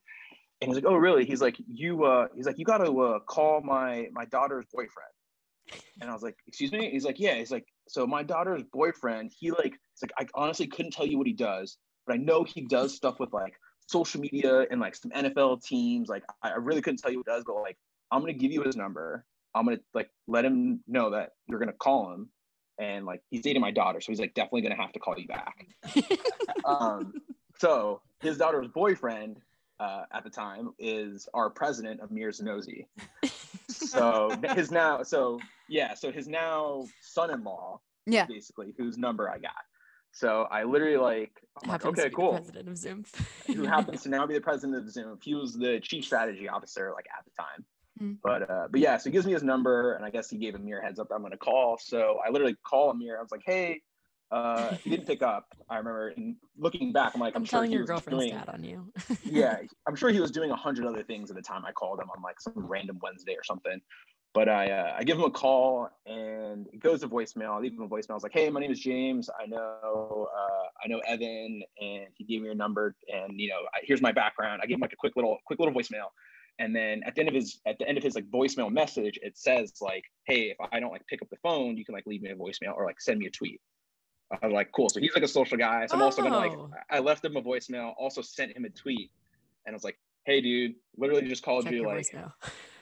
[0.60, 1.24] And he's like, Oh, really?
[1.24, 5.10] He's like, you, uh, he's like, you got to uh, call my, my daughter's boyfriend.
[6.00, 6.90] And I was like, excuse me?
[6.90, 7.34] He's like, yeah.
[7.34, 11.18] He's like, so my daughter's boyfriend, he like, it's like, I honestly couldn't tell you
[11.18, 13.54] what he does, but I know he does stuff with like
[13.86, 16.08] social media and like some NFL teams.
[16.08, 17.78] Like, I really couldn't tell you what he does, but like,
[18.12, 19.24] I'm going to give you his number.
[19.56, 22.28] I'm to like let him know that you're to call him.
[22.78, 24.00] And like, he's dating my daughter.
[24.00, 25.66] So he's like, definitely to have to call you back.
[26.64, 27.14] um,
[27.58, 29.38] so his daughter's boyfriend
[29.80, 32.86] uh, at the time is our president of Mir Zonozi.
[33.68, 38.26] So his now, so yeah, so his now son-in-law, Yeah.
[38.26, 39.52] basically, whose number I got.
[40.12, 41.32] So I literally like,
[41.66, 42.32] like, okay, cool.
[42.32, 43.08] president of Zoomph.
[43.54, 45.18] Who happens to now be the president of Zoom?
[45.22, 47.64] He was the chief strategy officer like at the time.
[48.00, 48.18] Mm.
[48.22, 50.54] But uh, but yeah, so he gives me his number, and I guess he gave
[50.54, 51.78] Amir a heads up that I'm gonna call.
[51.78, 53.18] So I literally call Amir.
[53.18, 53.80] I was like, hey,
[54.30, 55.46] uh, he didn't pick up.
[55.70, 58.24] I remember, and looking back, I'm like, I'm, I'm sure telling he your was girlfriend's
[58.24, 58.92] doing, dad on you.
[59.24, 62.00] yeah, I'm sure he was doing a hundred other things at the time I called
[62.00, 63.80] him on like some random Wednesday or something.
[64.34, 67.56] But I uh, I give him a call and it goes to voicemail.
[67.56, 68.10] I leave him a voicemail.
[68.10, 69.30] I was like, hey, my name is James.
[69.40, 72.94] I know uh, I know Evan, and he gave me your number.
[73.08, 74.60] And you know, I, here's my background.
[74.62, 76.08] I gave him like a quick little quick little voicemail.
[76.58, 79.18] And then at the end of his at the end of his like voicemail message,
[79.22, 82.06] it says like, hey, if I don't like pick up the phone, you can like
[82.06, 83.60] leave me a voicemail or like send me a tweet.
[84.42, 84.88] I was like, cool.
[84.88, 85.86] So he's like a social guy.
[85.86, 86.70] So I'm also gonna like Oh.
[86.90, 89.10] I left him a voicemail, also sent him a tweet,
[89.66, 92.32] and I was like, hey dude, literally just called Check you like voicemail.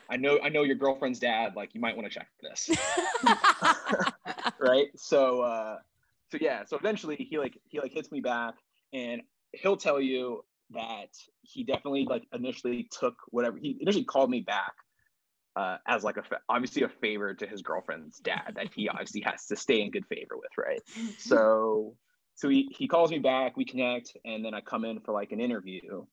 [0.09, 2.69] I know I know your girlfriend's dad, like you might want to check this.
[4.59, 4.87] right?
[4.95, 5.77] So uh
[6.31, 8.55] so yeah, so eventually he like he like hits me back
[8.93, 11.09] and he'll tell you that
[11.41, 14.73] he definitely like initially took whatever he initially called me back
[15.55, 19.45] uh, as like a obviously a favor to his girlfriend's dad that he obviously has
[19.45, 20.81] to stay in good favor with, right?
[21.19, 21.95] So
[22.35, 25.31] so he, he calls me back, we connect, and then I come in for like
[25.31, 26.05] an interview.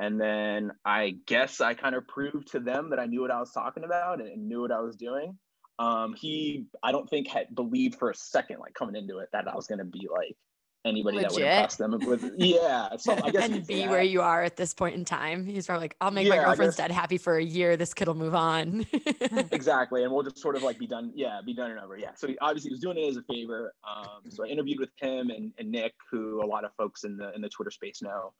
[0.00, 3.38] And then I guess I kind of proved to them that I knew what I
[3.38, 5.38] was talking about and, and knew what I was doing.
[5.78, 9.46] Um, he, I don't think had believed for a second, like coming into it, that
[9.46, 10.36] I was going to be like
[10.84, 11.52] anybody that would Legit.
[11.52, 12.96] impress them with, yeah.
[12.96, 13.90] So I guess and be that.
[13.90, 15.44] where you are at this point in time.
[15.44, 17.76] He's probably like, I'll make my Yeah, I girlfriend's dad happy for a year.
[17.76, 18.86] This kid will move on.
[19.52, 22.10] exactly and we'll just sort of like be done yeah be done and over yeah
[22.14, 24.90] so he obviously he was doing it as a favor um so i interviewed with
[25.00, 28.02] him and, and nick who a lot of folks in the in the twitter space
[28.02, 28.32] know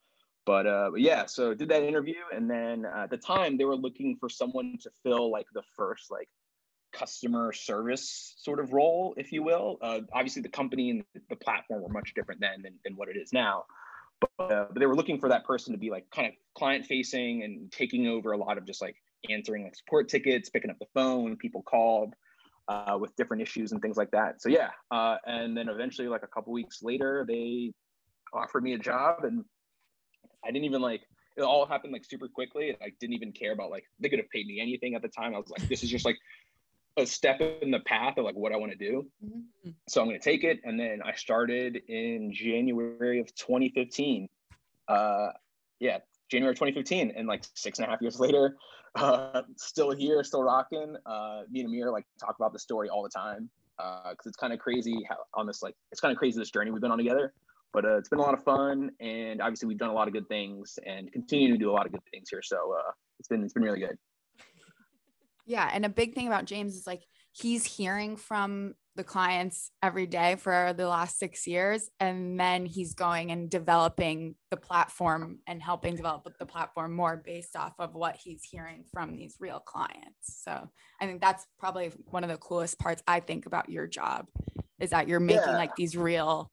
[0.46, 3.64] but uh but yeah so did that interview and then uh, at the time they
[3.64, 6.28] were looking for someone to fill like the first like
[6.92, 9.78] customer service sort of role, if you will.
[9.82, 13.16] Uh, obviously, the company and the platform were much different then than, than what it
[13.16, 13.64] is now.
[14.20, 16.86] But, uh, but they were looking for that person to be like kind of client
[16.86, 18.96] facing and taking over a lot of just like
[19.30, 22.14] answering like support tickets, picking up the phone when people called
[22.68, 24.42] uh, with different issues and things like that.
[24.42, 27.72] So yeah, uh, and then eventually, like a couple weeks later, they
[28.32, 29.44] offered me a job, and
[30.44, 31.02] I didn't even like
[31.36, 32.76] it all happened like super quickly.
[32.82, 35.34] I didn't even care about like they could have paid me anything at the time.
[35.34, 36.18] I was like, this is just like
[36.98, 39.06] a step in the path of like what I want to do.
[39.24, 39.70] Mm-hmm.
[39.88, 40.60] So I'm going to take it.
[40.64, 44.28] And then I started in January of 2015.
[44.88, 45.28] Uh,
[45.80, 45.98] yeah,
[46.30, 47.12] January 2015.
[47.16, 48.56] And like six and a half years later,
[48.94, 50.96] uh, still here, still rocking.
[51.06, 54.36] Uh, me and Amir like talk about the story all the time because uh, it's
[54.36, 56.90] kind of crazy how on this like it's kind of crazy this journey we've been
[56.90, 57.32] on together.
[57.72, 60.14] But uh, it's been a lot of fun, and obviously we've done a lot of
[60.14, 62.40] good things and continue to do a lot of good things here.
[62.42, 63.98] So uh, it's been it's been really good.
[65.48, 65.68] Yeah.
[65.72, 70.34] And a big thing about James is like he's hearing from the clients every day
[70.36, 71.88] for the last six years.
[72.00, 77.56] And then he's going and developing the platform and helping develop the platform more based
[77.56, 80.42] off of what he's hearing from these real clients.
[80.42, 80.68] So
[81.00, 84.26] I think that's probably one of the coolest parts I think about your job
[84.80, 85.56] is that you're making yeah.
[85.56, 86.50] like these real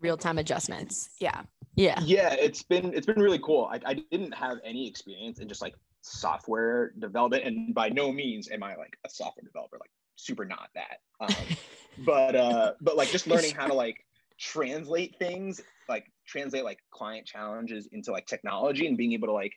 [0.00, 1.10] real time adjustments.
[1.20, 1.42] Yeah.
[1.74, 2.00] Yeah.
[2.04, 2.34] Yeah.
[2.34, 3.68] It's been, it's been really cool.
[3.70, 5.74] I, I didn't have any experience in just like
[6.08, 10.68] software development and by no means am i like a software developer like super not
[10.74, 11.34] that um,
[12.04, 14.04] but uh but like just learning how to like
[14.38, 19.52] translate things like translate like client challenges into like technology and being able to like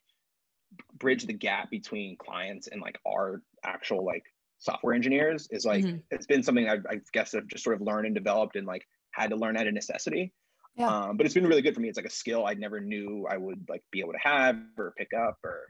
[0.97, 4.23] bridge the gap between clients and like our actual like
[4.61, 5.97] software engineers is like mm-hmm.
[6.11, 8.87] it's been something I've, I guess I've just sort of learned and developed and like
[9.11, 10.31] had to learn out of necessity.
[10.75, 10.87] Yeah.
[10.87, 11.89] Um, but it's been really good for me.
[11.89, 14.93] It's like a skill I never knew I would like be able to have or
[14.97, 15.63] pick up or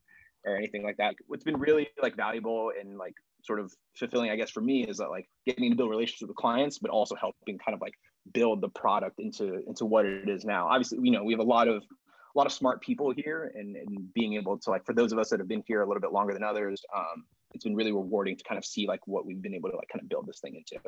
[0.46, 1.16] or anything like that.
[1.28, 4.98] What's been really like valuable and like sort of fulfilling, I guess, for me is
[4.98, 7.94] that like getting to build relationships with clients, but also helping kind of like
[8.34, 10.68] build the product into into what it is now.
[10.68, 13.76] Obviously, you know, we have a lot of a lot of smart people here and,
[13.76, 16.02] and being able to like for those of us that have been here a little
[16.02, 19.26] bit longer than others, um, it's been really rewarding to kind of see like what
[19.26, 20.82] we've been able to like kind of build this thing into.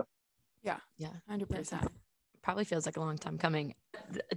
[0.63, 0.77] Yeah.
[0.97, 1.09] Yeah.
[1.27, 1.87] Hundred percent.
[2.41, 3.75] Probably feels like a long time coming.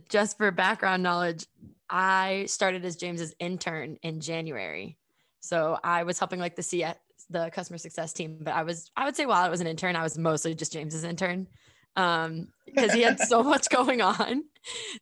[0.08, 1.46] Just for background knowledge,
[1.90, 4.96] I started as James's intern in January.
[5.46, 6.96] So I was helping like the CS,
[7.30, 9.96] the customer success team, but I was, I would say while I was an intern,
[9.96, 11.46] I was mostly just James's intern
[11.96, 14.44] um because he had so much going on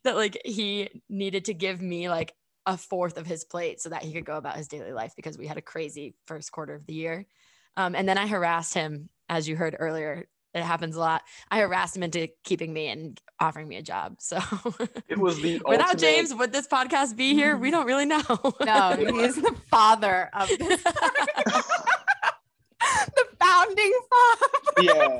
[0.05, 2.33] that like he needed to give me like
[2.65, 5.37] a fourth of his plate so that he could go about his daily life because
[5.37, 7.27] we had a crazy first quarter of the year.
[7.77, 11.21] Um, and then i harassed him as you heard earlier it happens a lot.
[11.51, 14.15] I harassed him into keeping me and offering me a job.
[14.25, 14.39] So
[15.07, 15.99] it was the without ultimate...
[15.99, 17.57] James, would this podcast be here?
[17.57, 18.23] We don't really know.
[18.65, 20.81] no, he's the father of this.
[20.81, 21.63] the
[23.39, 24.47] founding father.
[24.81, 25.19] Yeah.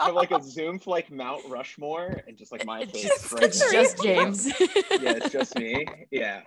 [0.00, 3.02] Have like a Zoomph for like Mount Rushmore and just like my face.
[3.04, 4.46] Just, right it's just James.
[4.46, 5.86] yeah, it's just me.
[6.10, 6.42] Yeah.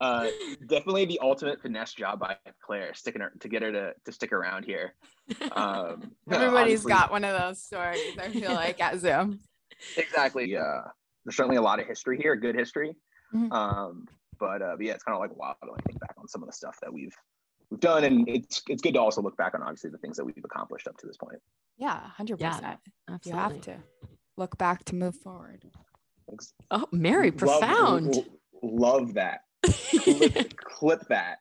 [0.00, 0.28] Uh,
[0.66, 4.32] definitely the ultimate finesse job by Claire, sticking her to get her to, to stick
[4.32, 4.94] around here.
[5.52, 8.00] Um, Everybody's got one of those stories.
[8.20, 9.38] I feel like at Zoomph.
[9.96, 10.50] Exactly.
[10.50, 10.82] Yeah,
[11.24, 12.94] there's certainly a lot of history here, good history.
[13.34, 13.52] Mm-hmm.
[13.52, 14.06] Um,
[14.38, 16.42] but, uh, but yeah, it's kind of like wild to like think back on some
[16.42, 17.14] of the stuff that we've
[17.70, 20.24] we've done, and it's it's good to also look back on obviously the things that
[20.24, 21.40] we've accomplished up to this point.
[21.78, 22.78] Yeah, hundred yeah, percent.
[23.24, 23.78] You have to
[24.36, 25.64] look back to move forward.
[26.28, 26.52] Thanks.
[26.70, 28.16] Oh, Mary, profound.
[28.16, 28.24] Love,
[28.62, 29.40] love that
[29.72, 31.38] clip, clip that.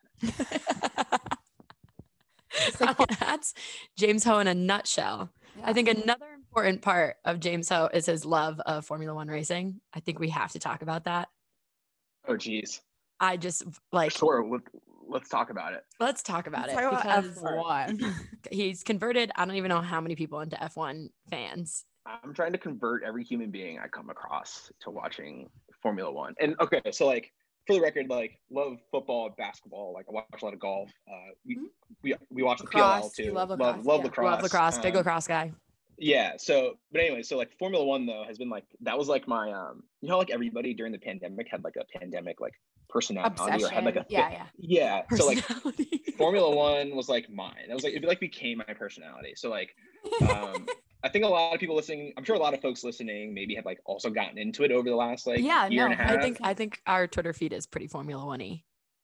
[2.74, 3.54] so that's
[3.98, 5.30] James Ho in a nutshell.
[5.58, 5.70] Yeah.
[5.70, 9.80] I think another important part of James Ho is his love of Formula One racing.
[9.94, 11.30] I think we have to talk about that.
[12.28, 12.82] Oh, geez.
[13.20, 14.12] I just like.
[14.12, 14.60] Sure.
[15.08, 15.84] Let's talk about it.
[16.00, 18.14] Let's talk about let's it talk because about F1.
[18.52, 19.32] he's converted.
[19.36, 21.86] I don't even know how many people into F1 fans.
[22.06, 25.50] I'm trying to convert every human being I come across to watching
[25.82, 26.34] Formula One.
[26.40, 27.32] And okay, so like
[27.65, 29.93] for the record, like love football, basketball.
[29.93, 30.91] Like I watch a lot of golf.
[31.08, 31.65] Uh, we, mm-hmm.
[32.04, 33.34] we we watch lacrosse, the PLL too.
[33.34, 33.75] Love lacrosse.
[33.75, 34.04] Love, love yeah.
[34.06, 34.32] lacrosse.
[34.32, 34.78] Love lacrosse.
[34.80, 35.51] Big um, lacrosse guy.
[35.97, 36.34] Yeah.
[36.38, 39.51] So, but anyway, so like Formula One though has been like that was like my
[39.51, 42.54] um you know like everybody during the pandemic had like a pandemic like
[42.89, 43.65] personality Obsession.
[43.65, 44.45] or had like a yeah yeah
[45.10, 45.43] yeah so like
[46.17, 47.65] Formula One was like mine.
[47.67, 49.34] That was like it like became my personality.
[49.36, 49.75] So like
[50.30, 50.67] um
[51.06, 53.54] I think a lot of people listening, I'm sure a lot of folks listening maybe
[53.54, 56.04] have like also gotten into it over the last like yeah, year no, and a
[56.04, 56.12] half.
[56.18, 58.63] I think I think our Twitter feed is pretty Formula One y.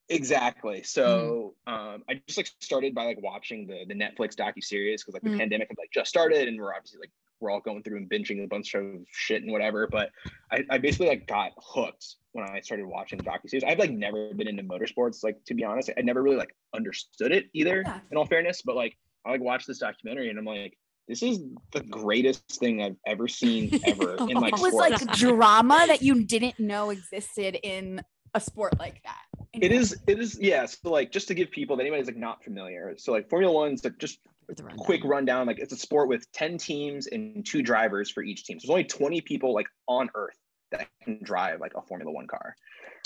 [0.09, 0.81] Exactly.
[0.81, 1.71] So mm.
[1.71, 5.21] um, I just like started by like watching the the Netflix docu series because like
[5.21, 5.37] the mm.
[5.37, 8.43] pandemic had like just started and we're obviously like we're all going through and binging
[8.43, 9.85] a bunch of shit and whatever.
[9.85, 10.09] But
[10.51, 13.63] I, I basically like got hooked when I started watching the docu series.
[13.63, 15.23] I've like never been into motorsports.
[15.23, 17.83] Like to be honest, I never really like understood it either.
[17.85, 17.99] Yeah.
[18.09, 20.77] In all fairness, but like I like watched this documentary and I'm like,
[21.11, 21.39] this is
[21.73, 25.05] the greatest thing I've ever seen ever in like It was sports.
[25.05, 28.01] like drama that you didn't know existed in
[28.33, 29.23] a sport like that.
[29.53, 32.41] it is it is yeah so like just to give people that anybody's like not
[32.43, 34.77] familiar so like formula one's like just the rundown.
[34.85, 38.59] quick rundown like it's a sport with 10 teams and two drivers for each team
[38.59, 40.37] so there's only 20 people like on earth
[40.71, 42.55] that can drive like a formula one car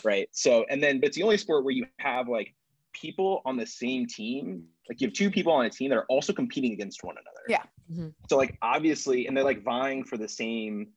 [0.03, 2.53] right so and then but it's the only sport where you have like
[3.01, 6.05] people on the same team like you have two people on a team that are
[6.15, 7.63] also competing against one another Yeah.
[7.91, 8.13] Mhm.
[8.29, 10.93] so like obviously and they're like vying for the same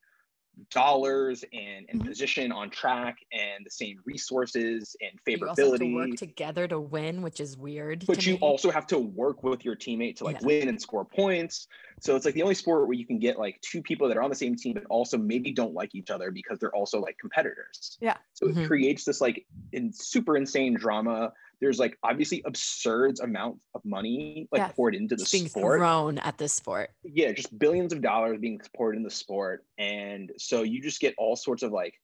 [0.71, 2.09] dollars and, and Mhm.
[2.09, 6.17] position on track and the same resources and But you also have to favorability work
[6.17, 8.05] together to win, which is weird.
[8.07, 8.41] but you me.
[8.41, 10.47] also have to work with your teammate to like Yeah.
[10.47, 11.69] win and score points.
[12.01, 14.23] So it's like the only sport where you can get like two people that are
[14.23, 17.17] on the same team, but also maybe don't like each other because they're also like
[17.19, 17.99] competitors.
[18.01, 18.17] Yeah.
[18.35, 18.65] So Mhm.
[18.65, 21.33] it creates this like in super insane drama.
[21.61, 24.73] There's like obviously absurd amount of money like Yes.
[24.77, 25.81] poured into the being sport.
[25.81, 26.91] thrown at this sport.
[27.03, 29.65] Yeah, just billions of dollars being poured in the sport.
[29.77, 31.95] And so you just get all sorts of like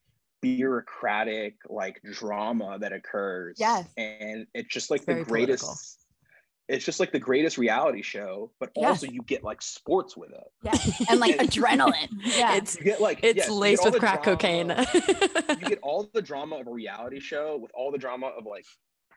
[0.42, 3.56] bureaucratic like drama that occurs.
[3.58, 3.86] Yes.
[3.96, 5.80] And it's just like It's the greatest political.
[6.68, 8.88] it's just like the greatest reality show, but Yes.
[8.88, 10.44] also you get like sports with it.
[10.62, 11.06] Yeah.
[11.10, 12.08] And like adrenaline.
[12.22, 12.56] Yeah.
[12.56, 14.68] It's You get like it's yes, laced with the crack cocaine.
[14.70, 18.64] you get all the drama of a reality show with all the drama of like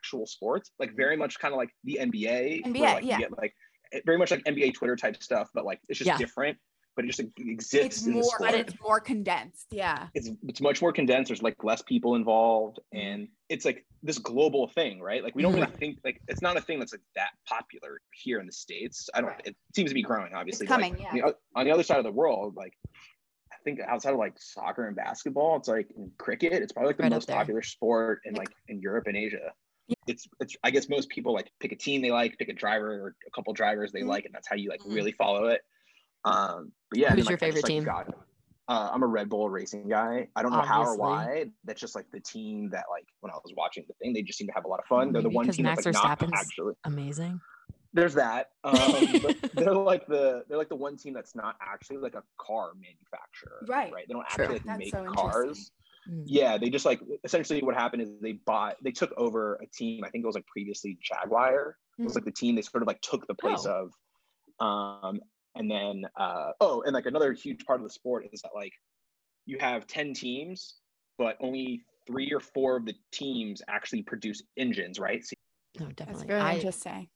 [0.08, 2.64] actual sports, like very much kind of like the NBA.
[2.64, 3.16] where, NBA, like, yeah.
[3.18, 3.54] You get like
[4.06, 6.16] very much like NBA Twitter type stuff, but like it's just Yeah.
[6.18, 6.56] different,
[6.96, 9.66] but it just like, exists it's more but it's more condensed.
[9.70, 10.08] Yeah.
[10.14, 11.28] it's it's much more condensed.
[11.28, 12.98] There's like less people involved, Mhm.
[13.00, 15.22] and it's like this global thing, right?
[15.22, 15.60] Like we don't Mhm.
[15.66, 19.08] really think like it's not a thing that's like that popular here in the states.
[19.14, 19.34] I don't.
[19.44, 20.64] It seems to be growing, obviously.
[20.64, 21.24] It's but, like, coming, yeah.
[21.24, 22.74] on the on the other side of the world, like
[23.52, 26.96] I think outside of like soccer and basketball, it's like in cricket, it's probably like
[26.98, 28.38] the Right most popular sport in Yeah.
[28.40, 29.52] like in Europe and Asia.
[29.88, 29.94] Yeah.
[30.06, 32.92] It's it's I guess most people like pick a team they like, pick a driver
[33.02, 34.08] or a couple drivers they Mhm.
[34.08, 34.94] like, and that's how you like Mhm.
[34.94, 35.62] really follow it.
[36.24, 37.84] Um, but yeah, Who's then, your like, just, favorite like, team?
[37.84, 38.14] got-
[38.68, 40.28] uh, I'm a Red Bull racing guy.
[40.36, 41.50] I don't know how or why.
[41.64, 44.38] That's just like the team that like when I was watching the thing, they just
[44.38, 45.10] seem to have a lot of fun.
[45.10, 46.74] They're the one team Max that's like not actually.
[46.84, 47.40] Amazing.
[47.94, 48.50] There's that.
[48.64, 48.74] Um,
[49.54, 53.64] they're like the they're like the one team that's not actually like a car manufacturer.
[53.66, 53.90] Right.
[53.90, 54.04] Right.
[54.06, 55.70] They don't actually like, make so cars.
[56.08, 56.24] Interesting.
[56.24, 56.24] Mm.
[56.26, 60.04] Yeah, they just like essentially what happened is they bought they took over a team.
[60.04, 61.76] I think it was like previously Jaguar.
[61.98, 63.90] It was like the team they sort of like took the place Oh.
[64.60, 65.04] of.
[65.04, 65.20] Um,
[65.54, 68.72] and then uh, oh, and like another huge part of the sport is that like
[69.46, 70.76] you have ten teams,
[71.18, 75.24] but only three or four of the teams actually produce engines, right?
[75.24, 75.34] So
[75.78, 76.26] No, That's definitely.
[76.26, 77.08] very I, interesting.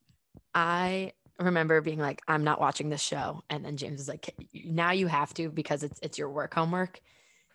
[0.54, 3.42] I remember being like, I'm not watching this show.
[3.48, 7.00] And then James was like, now you have to because it's it's your work homework.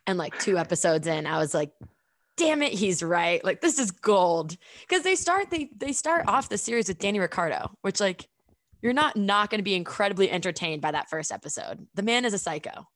[0.07, 1.71] And like two episodes in, I was like,
[2.37, 3.43] damn it, he's right.
[3.43, 4.55] Like this is gold.
[4.87, 8.27] Because they start they they start off the series with Danny Ricciardo, which like
[8.81, 11.85] you're not not going to be incredibly entertained by that first episode.
[11.95, 12.87] The man is a psycho.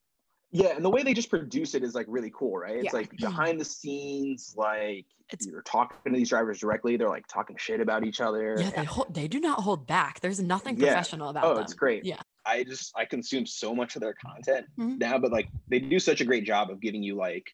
[0.54, 2.76] Yeah, and the way they just produce it is like really cool, right?
[2.76, 2.92] It's Yeah.
[2.94, 3.26] like mm-hmm.
[3.26, 6.98] behind the scenes, like It's- you're talking to these drivers directly.
[6.98, 8.58] They're like talking shit about each other.
[8.60, 10.20] Yeah, they hold, they do not hold back.
[10.20, 10.88] There's nothing Yeah.
[10.88, 11.64] professional about oh, them.
[11.64, 12.04] it's great.
[12.04, 12.20] Yeah.
[12.46, 15.00] I just I consume so much of their content Mhm.
[15.00, 17.46] now, but like they do such a great job of giving you like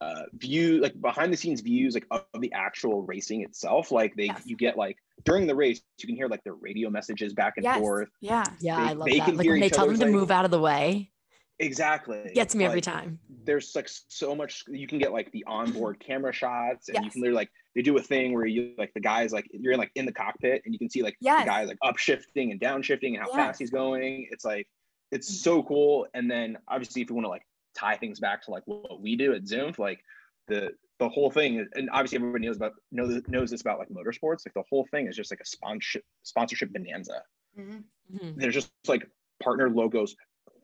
[0.00, 3.90] uh view like behind the scenes views like of the actual racing itself.
[3.92, 4.42] Like they Yes.
[4.46, 7.64] you get like during the race, you can hear like the radio messages back and
[7.64, 7.78] Yes.
[7.78, 8.08] forth.
[8.20, 8.44] Yeah.
[8.60, 9.24] Yeah, They- I love they that.
[9.26, 11.10] can Like hear when they each tell them to like- move out of the way,
[11.58, 12.30] Exactly.
[12.34, 13.18] gets me every time.
[13.44, 17.20] there's like so much you can get like the onboard camera shots and you can
[17.22, 19.90] literally like they do a thing where you like the guys like you're in like
[19.94, 21.42] in the cockpit and you can see like Yes.
[21.42, 23.36] the guy like upshifting and downshifting and how Yes.
[23.36, 24.68] fast he's going it's like
[25.10, 25.42] it's Mhm.
[25.42, 28.62] so cool and then obviously if you want to like tie things back to like
[28.66, 30.02] what we do at Zoomph like
[30.48, 34.44] the the whole thing and obviously everybody knows about knows, knows this about like motorsports
[34.46, 37.22] like the whole thing is just like a sponsorship sponsorship bonanza
[37.58, 37.84] Mhm.
[38.12, 38.36] Mhm.
[38.36, 39.08] there's just like
[39.42, 40.14] partner logos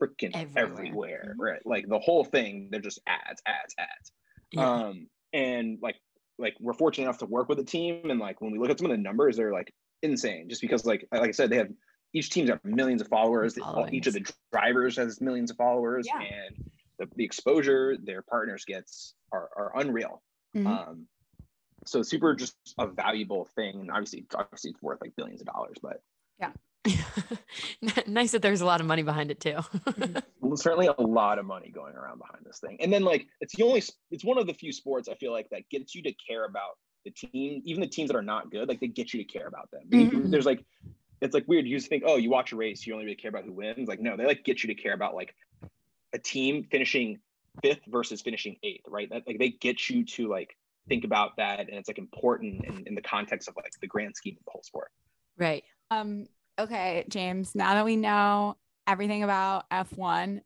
[0.01, 0.63] freaking Everywhere.
[0.63, 1.41] everywhere, Mhm.
[1.43, 4.13] right like the whole thing they're just ads ads ads
[4.53, 4.71] Yeah.
[4.71, 5.97] um and like
[6.39, 8.79] like we're fortunate enough to work with a team and like when we look at
[8.79, 9.73] some of the numbers they're like
[10.03, 11.69] insane just because like like i said they have
[12.13, 13.59] each team's got millions of followers
[13.93, 16.21] each of the drivers has millions of followers Yeah.
[16.21, 16.65] and
[16.99, 20.23] the, the exposure their partners gets are, are unreal
[20.57, 20.67] Mhm.
[20.67, 21.07] um
[21.87, 25.77] so super just a valuable thing and obviously obviously it's worth like billions of dollars
[25.83, 26.01] but
[28.07, 29.59] nice that there's a lot of money behind it too.
[30.41, 32.79] well, certainly a lot of money going around behind this thing.
[32.81, 35.51] And then like it's the only it's one of the few sports I feel like
[35.51, 38.69] that gets you to care about the team, even the teams that are not good,
[38.69, 39.83] like they get you to care about them.
[39.91, 40.31] Mhm.
[40.31, 40.65] There's like
[41.21, 41.67] it's like weird.
[41.67, 43.89] You just think, oh, you watch a race, you only really care about who wins.
[43.89, 45.35] Like, no, they like get you to care about like
[46.13, 47.19] a team finishing
[47.63, 49.09] fifth versus finishing eighth, right?
[49.11, 50.57] That like they get you to like
[50.89, 54.17] think about that and it's like important in, in the context of like the grand
[54.17, 54.91] scheme of the whole sport.
[55.37, 55.65] right.
[55.91, 56.27] Um,
[56.59, 58.57] Okay, James, now that we know
[58.87, 60.41] everything about F1,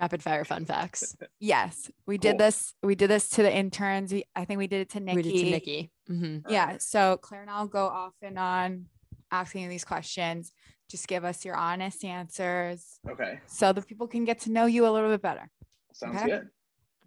[0.00, 1.16] Rapid fire fun facts.
[1.40, 2.72] yes, we did this.
[2.84, 4.12] We did this to the interns.
[4.12, 5.16] We, I think we did it to Nikki.
[5.16, 5.90] We did to Nikki.
[6.08, 6.44] Mhm.
[6.48, 6.76] Yeah.
[6.78, 8.86] So Claire and I'll go off and on
[9.32, 10.52] asking these questions.
[10.88, 14.86] Just give us your honest answers Okay, so the people can get to know you
[14.86, 15.50] a little bit better.
[15.92, 16.28] sounds Okay.
[16.28, 16.48] good.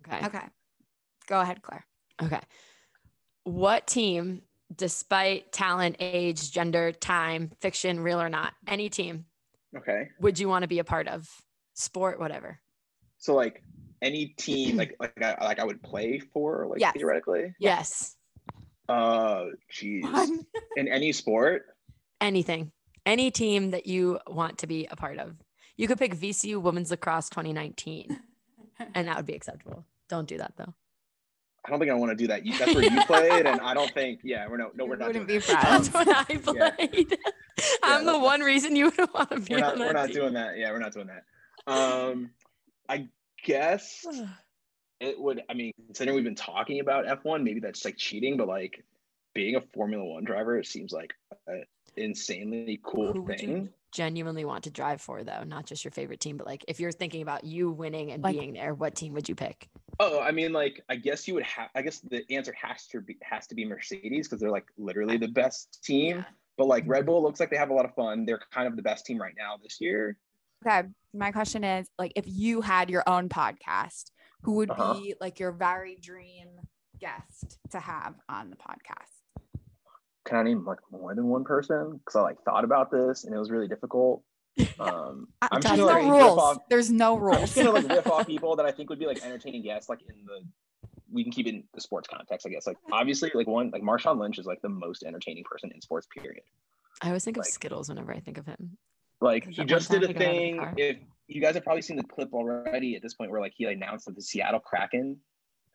[0.05, 0.25] Okay.
[0.25, 0.45] Okay.
[1.27, 1.85] Go ahead, Claire.
[2.21, 2.41] Okay.
[3.45, 4.41] What team,
[4.75, 9.25] despite talent, age, gender, time, fiction, real or not, any team,
[9.77, 11.29] Okay, would you want to be a part of?
[11.73, 12.59] Sport, whatever.
[13.17, 13.63] so like
[14.01, 16.93] any team, like like I like I would play for, like Yes.
[16.93, 17.53] theoretically.
[17.59, 18.15] Yes.
[18.89, 20.29] Uh, jeez.
[20.75, 21.65] In any sport.
[22.19, 22.71] Anything.
[23.05, 25.35] Any team that you want to be a part of.
[25.77, 28.19] You could pick VCU Women's Lacrosse 2019,
[28.93, 29.85] and that would be acceptable.
[30.09, 30.73] Don't do that though.
[31.65, 32.45] I don't think I want to do that.
[32.45, 34.21] You, that's where you played, and I don't think.
[34.23, 35.07] Yeah, we're no, no, we're You not.
[35.09, 35.61] wouldn't doing be that.
[35.61, 35.83] proud.
[35.83, 36.69] That's what I yeah.
[36.71, 37.17] played.
[37.83, 39.77] I'm the that's- one reason you would want to be We're not.
[39.77, 40.57] We're not doing that.
[40.57, 41.23] Yeah, we're not doing that.
[41.71, 42.31] Um,
[42.89, 43.09] I
[43.45, 44.05] guess
[44.99, 45.41] it would.
[45.49, 48.83] I mean, considering we've been talking about F1, maybe that's like cheating, but like
[49.35, 51.13] being a Formula One driver, it seems like
[51.47, 51.63] an
[51.95, 53.69] insanely cool Who thing.
[53.91, 55.43] Genuinely want to drive for though?
[55.43, 58.37] Not just your favorite team, but like if you're thinking about you winning and Like-
[58.37, 59.69] being there, what team would you pick?
[59.99, 61.69] Oh, I mean, like, I guess you would have.
[61.75, 65.17] I guess the answer has to be has to be Mercedes because they're like literally
[65.17, 66.25] the best team.
[66.57, 68.25] But like Red Bull looks like they have a lot of fun.
[68.25, 70.17] They're kind of the best team right now this year.
[70.65, 70.87] Okay.
[71.13, 74.11] My question is like if you had your own podcast,
[74.43, 74.93] who would Uh-huh.
[74.95, 76.47] be like your very dream
[76.99, 79.20] guest to have on the podcast?
[80.25, 81.93] Can I name like more than one person?
[81.97, 84.23] Because I like thought about this and it was really difficult.
[84.79, 86.37] Um, I'm There's just no gonna like rules.
[86.39, 86.57] off.
[86.69, 87.35] There's no rules.
[87.35, 87.53] I'm rules.
[87.53, 89.99] just gonna like riff off people that I think would be like entertaining guests, like
[90.01, 90.41] in the.
[91.11, 92.65] We can keep it in the sports context, I guess.
[92.67, 96.07] Like obviously, like one like Marshawn Lynch is like the most entertaining person in sports.
[96.15, 96.41] Period.
[97.01, 98.77] I always think of Skittles whenever I think of him.
[99.21, 100.97] Like he just did a time he got out of the thing.
[100.97, 100.97] If
[101.27, 104.05] you guys have probably seen the clip already at this point, where like he announced
[104.05, 105.17] that the Seattle Kraken,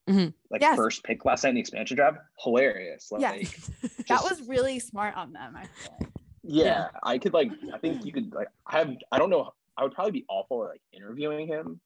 [0.09, 0.33] Mhm.
[0.51, 0.77] like Yes.
[0.77, 3.11] first pick last night in the expansion draft, hilarious.
[3.11, 3.71] Like, Yes.
[4.09, 5.57] that was really smart on them.
[5.57, 6.09] I like.
[6.43, 6.89] yeah, Yeah.
[7.03, 7.51] I could like.
[7.75, 8.49] I think you could like.
[8.67, 8.97] I have.
[9.11, 9.53] I don't know.
[9.77, 11.81] I would probably be awful at like interviewing him,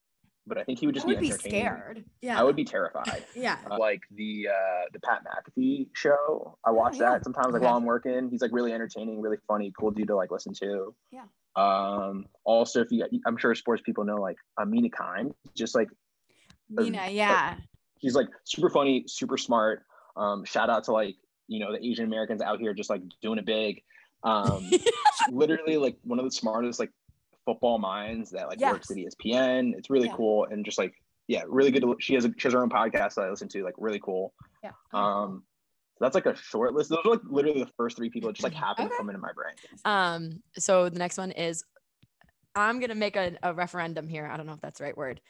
[0.46, 2.04] but I think he would I just would be be scared.
[2.20, 2.38] Yeah.
[2.38, 3.24] I would be terrified.
[3.34, 3.56] Yeah.
[3.68, 6.58] Uh, like the uh the Pat McAfee show.
[6.64, 7.10] I watch yeah.
[7.12, 8.28] that sometimes like while I'm working.
[8.30, 10.94] He's like really entertaining, really funny, cool dude to like listen to.
[11.10, 11.24] Yeah.
[11.56, 15.88] Um also if you I'm sure sports people know like Mina Kimes, just like
[16.68, 17.56] Nina, yeah.
[18.00, 19.84] He's like super funny, super smart.
[20.16, 21.16] Um shout out to like,
[21.48, 23.82] you know, the Asian Americans out here just like doing it big.
[24.24, 24.68] Um
[25.30, 26.90] literally like one of the smartest like
[27.46, 29.74] football minds that like works at ESPN.
[29.76, 30.16] It's really Yeah.
[30.16, 30.94] cool and just like
[31.28, 31.82] yeah, really good.
[31.82, 34.00] To, she has a, she has her own podcast that I listen to, like really
[34.00, 34.34] cool.
[34.64, 34.72] Yeah.
[34.92, 35.44] Um,
[35.96, 36.90] so that's like a short list.
[36.90, 38.94] Those are like literally the first three people that just like happen Okay.
[38.94, 39.54] to come into my brain.
[39.84, 41.62] Um, so the next one is
[42.56, 44.26] I'm gonna make a, a referendum here.
[44.26, 45.20] I don't know if that's the right word.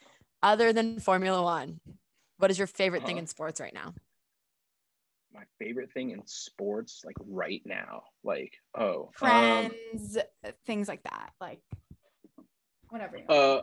[0.41, 1.79] Other than Formula One,
[2.41, 3.19] what is your favorite thing Uh-huh.
[3.19, 3.93] in sports right now?
[5.33, 10.17] My favorite thing in sports, like right now, like oh, um, Friends,
[10.65, 11.31] things like that.
[11.39, 11.61] Like
[12.89, 13.17] whatever.
[13.29, 13.61] uh,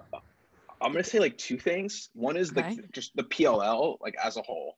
[0.80, 2.08] I'm gonna say like two things.
[2.14, 2.80] One is the Okay.
[2.92, 4.76] just the PLL, like as a whole.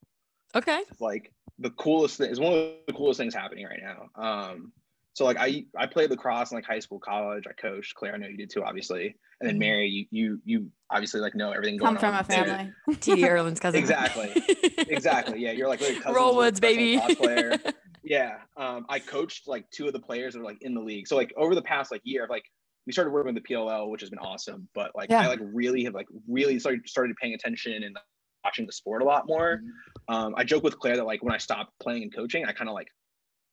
[0.56, 0.82] Okay.
[0.98, 4.08] Like the coolest thing is one of the coolest things happening right now.
[4.20, 4.72] Um,
[5.14, 7.44] so like I I played lacrosse in like high school, college.
[7.48, 7.94] I coached.
[7.94, 9.14] Claire, I know you did too, obviously.
[9.40, 9.60] And then Mhm.
[9.60, 12.20] Mary, you you you obviously like know everything going Come from on.
[12.20, 12.72] a family.
[12.90, 13.78] TD Ierlan's cousin.
[13.80, 14.30] Exactly.
[14.88, 15.40] exactly.
[15.40, 17.00] Yeah, you're like cousins Roll Woods, baby.
[18.02, 18.38] Yeah.
[18.56, 21.06] Um, I coached like two of the players that are like in the league.
[21.06, 22.42] So like over the past like year, like
[22.86, 24.68] we started working with the PLL, which has been awesome.
[24.74, 25.20] But like Yeah.
[25.20, 27.96] I like really have like really started started paying attention and
[28.42, 29.60] watching the sport a lot more.
[30.08, 32.68] Um, I joke with Claire that like when I stopped playing and coaching, I kind
[32.70, 32.88] of like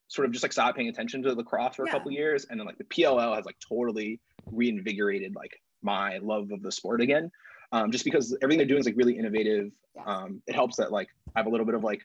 [0.08, 1.92] sort of just like stopped paying attention to lacrosse for a Yeah.
[1.94, 4.20] couple years, and then like the PLL has like totally
[4.52, 7.30] reinvigorated like my love of the sport again.
[7.72, 9.72] Um, just because everything they're doing is like really innovative.
[10.06, 12.02] Um, it helps that like I have a little bit of like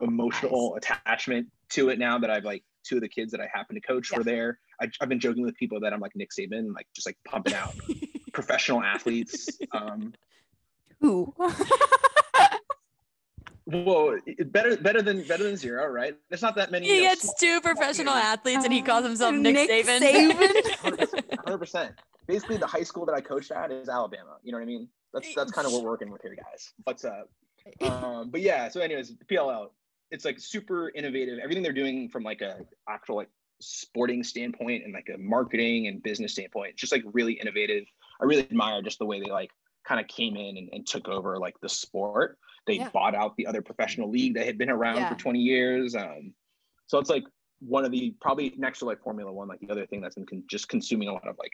[0.00, 3.74] emotional attachment to it now that I've like two of the kids that I happen
[3.76, 4.18] to coach Yeah.
[4.18, 4.58] were there.
[4.80, 7.54] I, I've been joking with people that I'm like Nick Saban, like just like pumping
[7.54, 7.74] out
[8.32, 9.48] professional athletes.
[9.72, 10.14] Um,
[11.00, 11.32] Who?
[13.64, 16.16] Whoa, better better than better than zero, right?
[16.28, 16.86] There's not that many.
[16.86, 20.00] He you know, gets two professional athletes and he calls himself Uh, Nick, Nick Saban.
[20.00, 21.38] Saban?
[21.44, 21.92] Hundred percent.
[22.26, 24.36] Basically, the high school that I coached at is Alabama.
[24.42, 24.88] You know what I mean?
[25.12, 26.72] That's that's kind of what we're working with here, guys.
[26.84, 27.30] What's up?
[27.82, 28.68] Um, but yeah.
[28.68, 29.68] So, anyways, PLL.
[30.10, 31.38] It's like super innovative.
[31.38, 32.58] Everything they're doing from like a
[32.88, 37.84] actual like sporting standpoint and like a marketing and business standpoint, just like really innovative.
[38.20, 39.50] I really admire just the way they like
[39.86, 42.38] kind of came in and, and took over like the sport.
[42.66, 42.90] They Yeah.
[42.90, 45.08] bought out the other professional league that had been around Yeah.
[45.08, 45.94] for 20 years.
[45.94, 46.34] Um,
[46.86, 47.24] so it's like
[47.60, 50.26] one of the probably next to like Formula One, like the other thing that's been
[50.26, 51.52] con- just consuming a lot of like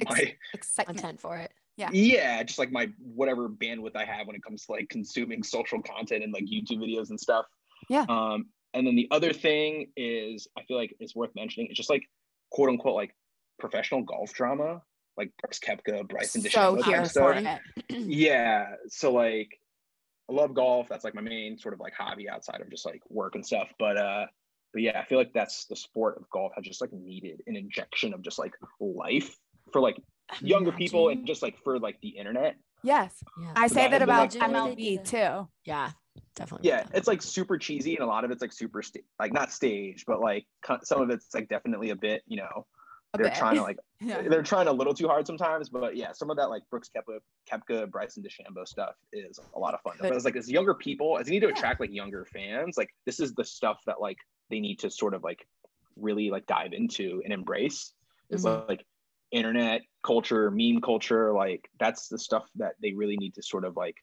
[0.00, 0.98] Ex- my excitement.
[0.98, 1.52] Content for it.
[1.76, 2.42] yeah, Yeah.
[2.42, 6.24] just like my whatever bandwidth I have when it comes to like consuming social content
[6.24, 7.46] and like YouTube videos and stuff.
[7.88, 8.04] Yeah.
[8.08, 11.68] Um, and then the other thing is I feel like it's worth mentioning.
[11.68, 12.04] It's just like
[12.50, 13.14] quote unquote like
[13.58, 14.82] professional golf drama,
[15.16, 17.60] like Brooks Koepka, Bryson So DeChambeau type here for it.
[18.06, 18.74] Yeah.
[18.88, 19.58] So like
[20.28, 20.88] I love golf.
[20.88, 23.68] That's like my main sort of like hobby outside of just like work and stuff.
[23.78, 24.26] But uh
[24.72, 27.56] but yeah, I feel like that's the sport of golf has just like needed an
[27.56, 29.36] injection of just like life
[29.72, 29.96] for like
[30.40, 32.56] younger people and just like for like the internet.
[32.82, 33.14] Yes.
[33.40, 33.52] Yeah.
[33.56, 35.48] I say Yeah, that about like, MLB too.
[35.64, 35.92] yeah,
[36.34, 36.68] definitely.
[36.68, 39.50] Yeah, it's like super cheesy and a lot of it's like super sta- like not
[39.50, 40.46] staged, but like
[40.82, 42.75] some of it's like definitely a bit, you know, A
[43.16, 44.22] they're trying to like Yeah.
[44.28, 47.18] they're trying a little too hard sometimes, but yeah, some of that like Brooks Koepka,
[47.50, 49.96] Koepka, Bryson DeChambeau stuff is a lot of fun.
[49.98, 51.52] But it's like as younger people, as they need to Yeah.
[51.54, 54.18] attract like younger fans, like this is the stuff that like
[54.50, 55.46] they need to sort of like
[55.96, 57.94] really like dive into and embrace.
[58.28, 58.68] It's Mhm.
[58.68, 58.84] like
[59.30, 63.76] internet culture, meme culture, like that's the stuff that they really need to sort of
[63.76, 63.96] like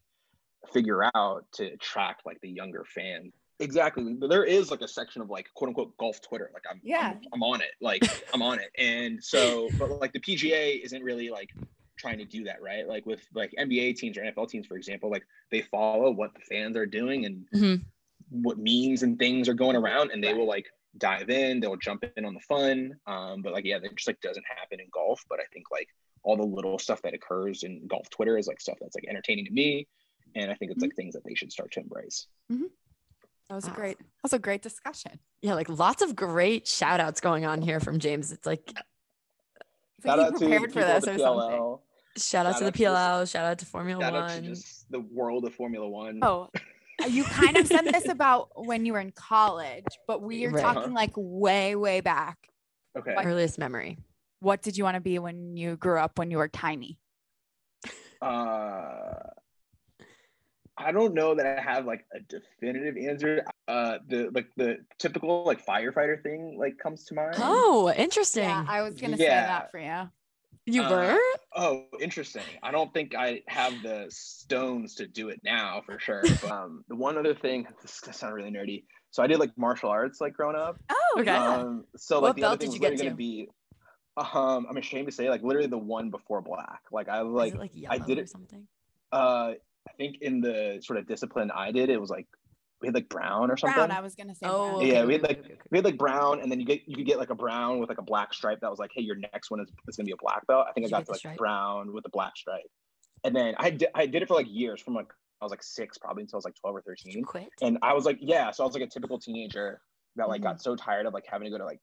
[0.74, 3.32] figure out to attract like the younger fan.
[3.60, 4.16] Exactly.
[4.20, 6.50] There is like a section of like quote unquote golf Twitter.
[6.54, 7.10] Like I'm Yeah.
[7.12, 7.72] I'm, I'm on it.
[7.82, 8.72] Like I'm on it.
[8.78, 11.52] And so but like the PGA isn't really like
[11.98, 12.88] trying to do that, right?
[12.88, 16.42] Like with like NBA teams or NFL teams, for example, like they follow what the
[16.42, 17.86] fans are doing and Mhm.
[18.30, 20.66] what memes and things are going around and they will like
[20.98, 22.96] dive in, they'll jump in on the fun.
[23.08, 25.24] Um, but like yeah, that just like doesn't happen in golf.
[25.30, 25.88] But I think like
[26.24, 29.46] all the little stuff that occurs in golf Twitter is like stuff that's like entertaining
[29.46, 29.88] to me.
[30.36, 32.26] And I think it's like things that they should start to embrace.
[33.50, 33.76] That was a Wow.
[33.76, 33.98] great.
[34.00, 35.20] That was a great discussion.
[35.42, 38.32] Yeah, like lots of great shout outs going on here from James.
[38.32, 38.70] It's like
[39.98, 41.60] It's like you prepared for this the or something.
[41.60, 41.82] PLL.
[42.18, 44.36] shout out to the out to this- PLL, shout out to Formula Shout out to
[44.36, 44.44] One.
[44.46, 46.20] just the world of Formula One.
[46.22, 46.50] Oh,
[47.08, 50.62] you kind of said this about when you were in college, but we are Right.
[50.62, 52.38] talking like way, way back.
[52.98, 53.14] okay.
[53.18, 53.98] Earliest memory.
[54.40, 57.00] What did you want to be when you grew up when you were tiny?
[58.22, 59.30] Uh,
[60.78, 63.46] I don't know that I have like a definitive answer.
[63.68, 67.36] Uh, the like the typical like firefighter thing like comes to mind.
[67.38, 68.44] Oh, interesting.
[68.44, 70.10] Yeah, I was gonna say that for you.
[70.66, 71.20] you uh, were?
[71.56, 72.44] Oh, interesting.
[72.64, 76.24] I don't think I have the stones to do it now for sure.
[76.42, 78.86] But, um, the one other thing, this is gonna sound really nerdy.
[79.12, 80.78] So I did like martial arts like growing up.
[80.90, 81.30] Oh, Okay.
[81.30, 83.48] Um, so What like the other thing did was you get gonna be,
[84.18, 86.82] um, I'm ashamed to say like literally the one before black.
[86.92, 88.68] Like I Is like it like yellow did or it- something?
[89.12, 89.58] uh, I
[89.98, 92.28] think in the sort of discipline I did, it was like
[92.82, 93.76] we had like brown or something.
[93.76, 93.92] Brown.
[93.92, 94.46] I was gonna say.
[94.46, 94.88] Oh, brown.
[94.88, 95.62] Yeah, we had, like- okay, okay.
[95.72, 97.90] we had like brown, and then you get you could get like a brown with
[97.90, 100.12] like a black stripe that was like, hey, your next one is, is gonna be
[100.12, 100.66] a black belt.
[100.70, 101.38] I think Did I got the to like stripe?
[101.38, 102.70] brown with a black stripe,
[103.24, 105.08] and then I did I did it for like years from like
[105.42, 107.50] I was like six probably until I was like twelve or Did you thirteen, quit?
[107.62, 109.80] and I was like yeah, so I was like a typical teenager
[110.16, 110.46] that like Mhm.
[110.46, 111.80] got so tired of like having to go to like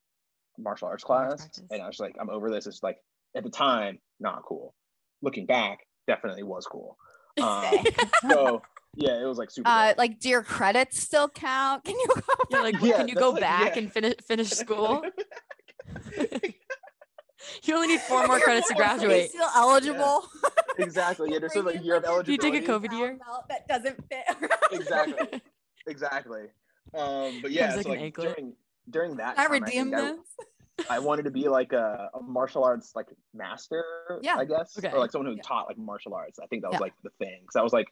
[0.59, 2.67] martial arts Martial arts class, and I was like I'm over this.
[2.67, 2.99] It's like
[3.37, 4.75] at the time not cool.
[5.23, 6.97] Looking back, definitely was cool.
[7.43, 7.85] Um,
[8.28, 8.62] so
[8.97, 9.68] yeah, it was like super.
[9.68, 11.85] Uh, like, do your credits still count?
[11.87, 13.83] Can you go Yeah, like Yeah, can you go like- back yeah.
[13.83, 15.03] and finish finish school?
[17.62, 19.31] you only need four more credits to more- are you graduate.
[19.31, 20.28] Still eligible.
[20.78, 21.31] exactly.
[21.33, 22.66] Yeah, there's sort of like year of like, a- Do you take a.
[22.66, 23.18] COVID year?
[23.49, 24.24] That doesn't fit.
[24.72, 25.41] exactly
[25.87, 26.43] exactly
[26.95, 28.53] um but yeah Comes so like an like during
[28.91, 30.18] during that I time, think redeem I, this.
[30.91, 33.84] I wanted to be like a, a martial arts like master
[34.22, 34.36] Yeah.
[34.36, 34.91] i guess Okay.
[34.93, 35.43] or like someone who Yeah.
[35.45, 36.80] taught like martial arts i think that was Yeah.
[36.86, 37.88] like the thing because i was like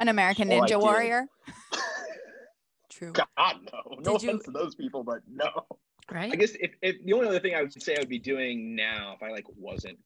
[0.00, 1.26] An American Ninja Warrior.
[2.90, 3.12] True.
[3.12, 5.66] god no no Did you- offense to those people but no
[6.12, 6.30] Right?
[6.32, 8.76] i guess if, if the only other thing i would say i would be doing
[8.76, 9.98] now if i like wasn't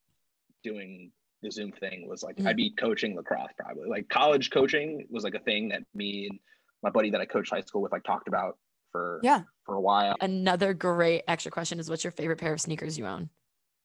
[0.63, 1.11] doing
[1.43, 2.47] the Zoomph thing was like Mhm.
[2.47, 6.39] i'd be coaching lacrosse probably like college coaching was like a thing that me and
[6.83, 8.57] my buddy that i coached high school with like talked about
[8.93, 9.43] for Yeah.
[9.65, 13.07] for a while Another great extra question is what's your favorite pair of sneakers you
[13.07, 13.31] own?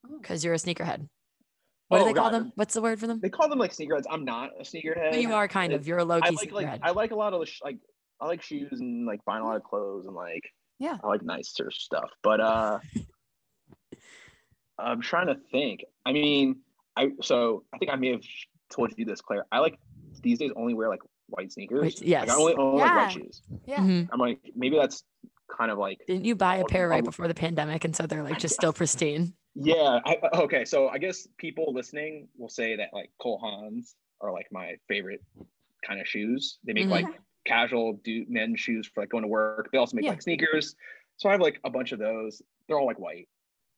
[0.10, 0.18] Oh.
[0.22, 1.08] Because you're a sneakerhead.
[1.90, 2.52] What do Oh, they call them?
[2.56, 3.20] What's the word for them?
[3.20, 4.06] they call them like sneakerheads.
[4.10, 5.12] I'm not a sneakerhead.
[5.12, 5.88] But you are kind It- of.
[5.88, 6.72] You're a low I key like sneakerhead.
[6.72, 7.78] like I like a lot of the sh- like
[8.20, 10.44] I like shoes and like buying a lot of clothes and like
[10.80, 10.98] Yeah.
[11.04, 12.10] I like nicer stuff.
[12.24, 12.80] But uh
[14.80, 15.84] I'm trying to think.
[16.06, 16.62] I mean,
[16.96, 18.24] I so I think I may have
[18.72, 19.46] told you this, Claire.
[19.52, 19.78] I like
[20.22, 21.02] these days only wear like
[21.34, 21.82] white sneakers.
[21.82, 22.30] White- Like, yes.
[22.30, 22.98] I only own like Yeah.
[23.06, 23.42] white shoes.
[23.66, 23.78] Yeah.
[23.80, 24.10] Mhm.
[24.12, 25.04] I'm like maybe that's
[25.58, 28.24] kind of like Didn't you buy a pair right before the pandemic and so they're
[28.24, 29.34] like just still pristine?
[29.56, 30.00] Yeah.
[30.06, 30.66] I, okay.
[30.66, 35.22] So I guess people listening will say that like Cole Haans are like my favorite
[35.86, 36.60] kind of shoes.
[36.64, 36.92] They make Mhm.
[36.92, 37.06] like
[37.46, 39.70] casual do men's shoes for like going to work.
[39.72, 40.12] They also make Yeah.
[40.12, 40.76] like sneakers.
[41.18, 42.42] So I have like a bunch of those.
[42.68, 43.28] They're all like white.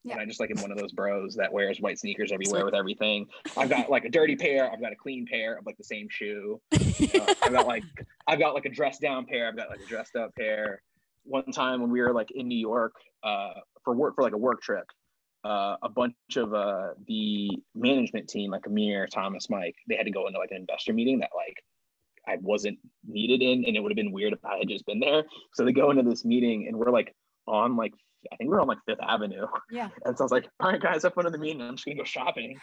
[0.06, 0.14] Yeah.
[0.14, 2.76] And I just like am one of those bros that wears white sneakers everywhere with
[2.76, 3.26] everything.
[3.58, 4.72] I've got like a dirty pair.
[4.72, 6.62] I've got a clean pair of like the same shoe.
[6.72, 7.84] Uh, I've got like
[8.28, 9.48] I've got like a dressed down pair.
[9.48, 10.84] I've got like a dressed up pair.
[11.24, 12.94] one time when we were like in New York
[13.24, 13.54] uh,
[13.84, 14.86] for work for like a work trip,
[15.44, 20.12] uh, a bunch of uh, the management team, like Amir, Thomas, Mike, they had to
[20.12, 21.58] go into like an investor meeting that like
[22.28, 25.00] I wasn't needed in, and it would have been weird if I had just been
[25.00, 25.24] there.
[25.54, 27.14] So they go into this meeting, and we're like
[27.48, 27.94] on like
[28.32, 29.48] I think we are on like Fifth Avenue.
[29.72, 29.90] Yeah.
[30.06, 31.62] And so I was like, all right, guys, have fun in the meeting.
[31.62, 32.58] I'm just gonna go shopping.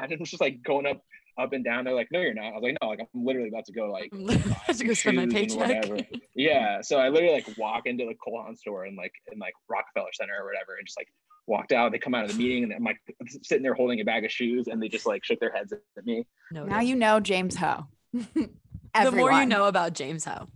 [0.00, 1.00] And it was just like going up,
[1.38, 1.84] up and down.
[1.84, 2.46] They're like, no, you're not.
[2.46, 4.12] I was like, no, like I'm literally about to go like
[4.68, 5.58] I to go spend my shoes and paycheck.
[5.58, 5.98] whatever.
[6.34, 6.80] Yeah.
[6.82, 10.10] So I literally like walk into the Cole Haan store and like in like Rockefeller
[10.12, 11.08] Center or whatever, and just like
[11.46, 11.92] walked out.
[11.92, 12.98] They come out of the meeting and I'm like
[13.42, 16.06] sitting there holding a bag of shoes, and they just like shook their heads at
[16.06, 16.26] me.
[16.50, 17.86] No, Now you know James Ho.
[18.12, 20.48] the more you know about James Ho.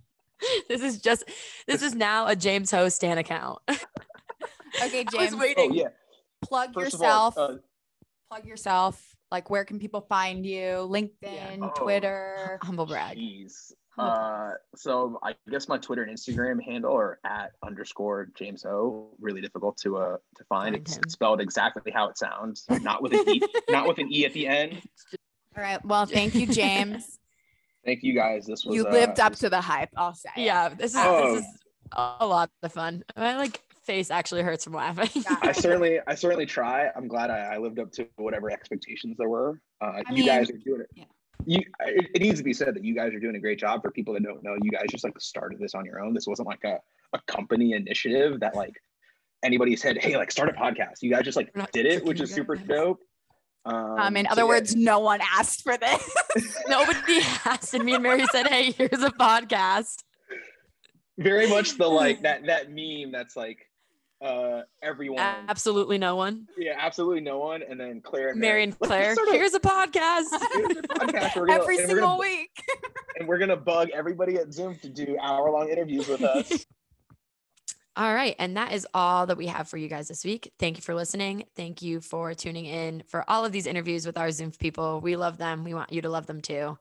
[0.68, 1.24] This is just
[1.66, 3.58] this is now a James Ho Stan account.
[4.82, 5.74] Okay, I was James, Oh waiting.
[5.74, 5.88] yeah.
[6.42, 7.36] plug First yourself.
[7.38, 7.56] all, uh,
[8.30, 9.16] plug yourself.
[9.30, 10.86] Like, where can people find you?
[10.88, 11.72] LinkedIn, Oh.
[11.74, 12.58] Twitter.
[12.62, 13.16] Humble brag.
[13.18, 13.72] Jeez.
[13.98, 19.08] Uh, so I guess my Twitter and Instagram handle are at underscore James O.
[19.18, 20.74] Really difficult to uh to find.
[20.74, 21.04] Find it's him.
[21.08, 24.46] spelled exactly how it sounds, not with an e, not with an e at the
[24.46, 24.82] end.
[25.56, 25.82] All right.
[25.82, 27.18] Well, thank you, James.
[27.86, 28.44] Thank you guys.
[28.44, 29.88] This was you uh, lived up this- to the hype.
[29.96, 30.28] I'll say.
[30.36, 31.36] Yeah, this is Oh.
[31.36, 31.58] this is
[31.92, 33.02] a lot of fun.
[33.16, 35.24] I like face actually hurts from laughing.
[35.42, 36.90] I certainly, I certainly try.
[36.94, 39.60] I'm glad I, I lived up to whatever expectations there were.
[39.80, 40.90] Uh, I you guys are doing it.
[40.94, 41.04] yeah.
[41.46, 43.82] You, it, it needs to be said that you guys are doing a great job.
[43.82, 46.12] For people that don't know, you guys just like started this on your own.
[46.12, 46.78] This wasn't like a,
[47.12, 48.74] a company initiative that like
[49.44, 52.32] anybody said, "Hey, like start a podcast." You guys just like did it, which is
[52.32, 52.66] super guys.
[52.66, 53.00] dope.
[53.64, 56.16] Um, Um, in so other yeah, words, no one asked for this.
[56.68, 60.02] Nobody asked, and me and Mary said, "Hey, here's a podcast."
[61.18, 63.58] very much the like that that meme that's like
[64.22, 65.18] uh everyone.
[65.20, 66.46] Absolutely no one.
[66.56, 70.24] yeah, absolutely no one, and then Claire and Mary and Claire, here's a podcast.
[70.54, 71.34] here's a podcast.
[71.34, 72.50] Gonna- Every we're gonna single week.
[73.18, 76.66] and we're gonna bug everybody at Zoomph to do hour long interviews with us.
[77.98, 78.36] All right.
[78.38, 80.52] And that is all that we have for you guys this week.
[80.58, 81.44] Thank you for listening.
[81.56, 85.00] Thank you for tuning in for all of these interviews with our Zoomph people.
[85.00, 85.64] We love them.
[85.64, 86.76] We want you to love them too.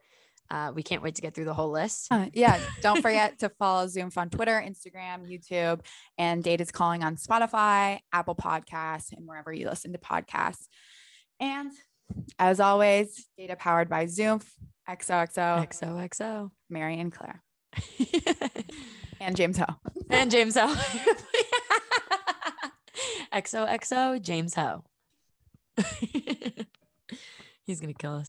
[0.50, 2.06] Uh, we can't wait to get through the whole list.
[2.10, 2.60] Uh, yeah.
[2.82, 5.80] Don't forget to follow Zoomph on Twitter, Instagram, YouTube,
[6.18, 10.66] and Data's Calling on Spotify, Apple Podcasts, and wherever you listen to podcasts.
[11.40, 11.72] And
[12.38, 14.46] as always, data powered by Zoomph,
[14.88, 16.50] XOXO, XOXO.
[16.70, 17.42] Mary and Claire,
[19.20, 19.66] and James Ho.
[20.08, 20.72] and James Ho.
[23.32, 24.84] XOXO, James Ho.
[27.64, 28.28] He's going to kill us.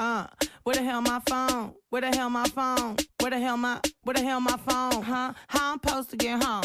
[0.00, 0.28] Uh,
[0.62, 1.74] where the hell my phone?
[1.90, 2.96] Where the hell my phone?
[3.20, 5.02] Where the hell my, where the hell my phone?
[5.02, 5.32] Huh?
[5.48, 6.62] How I'm supposed to get home?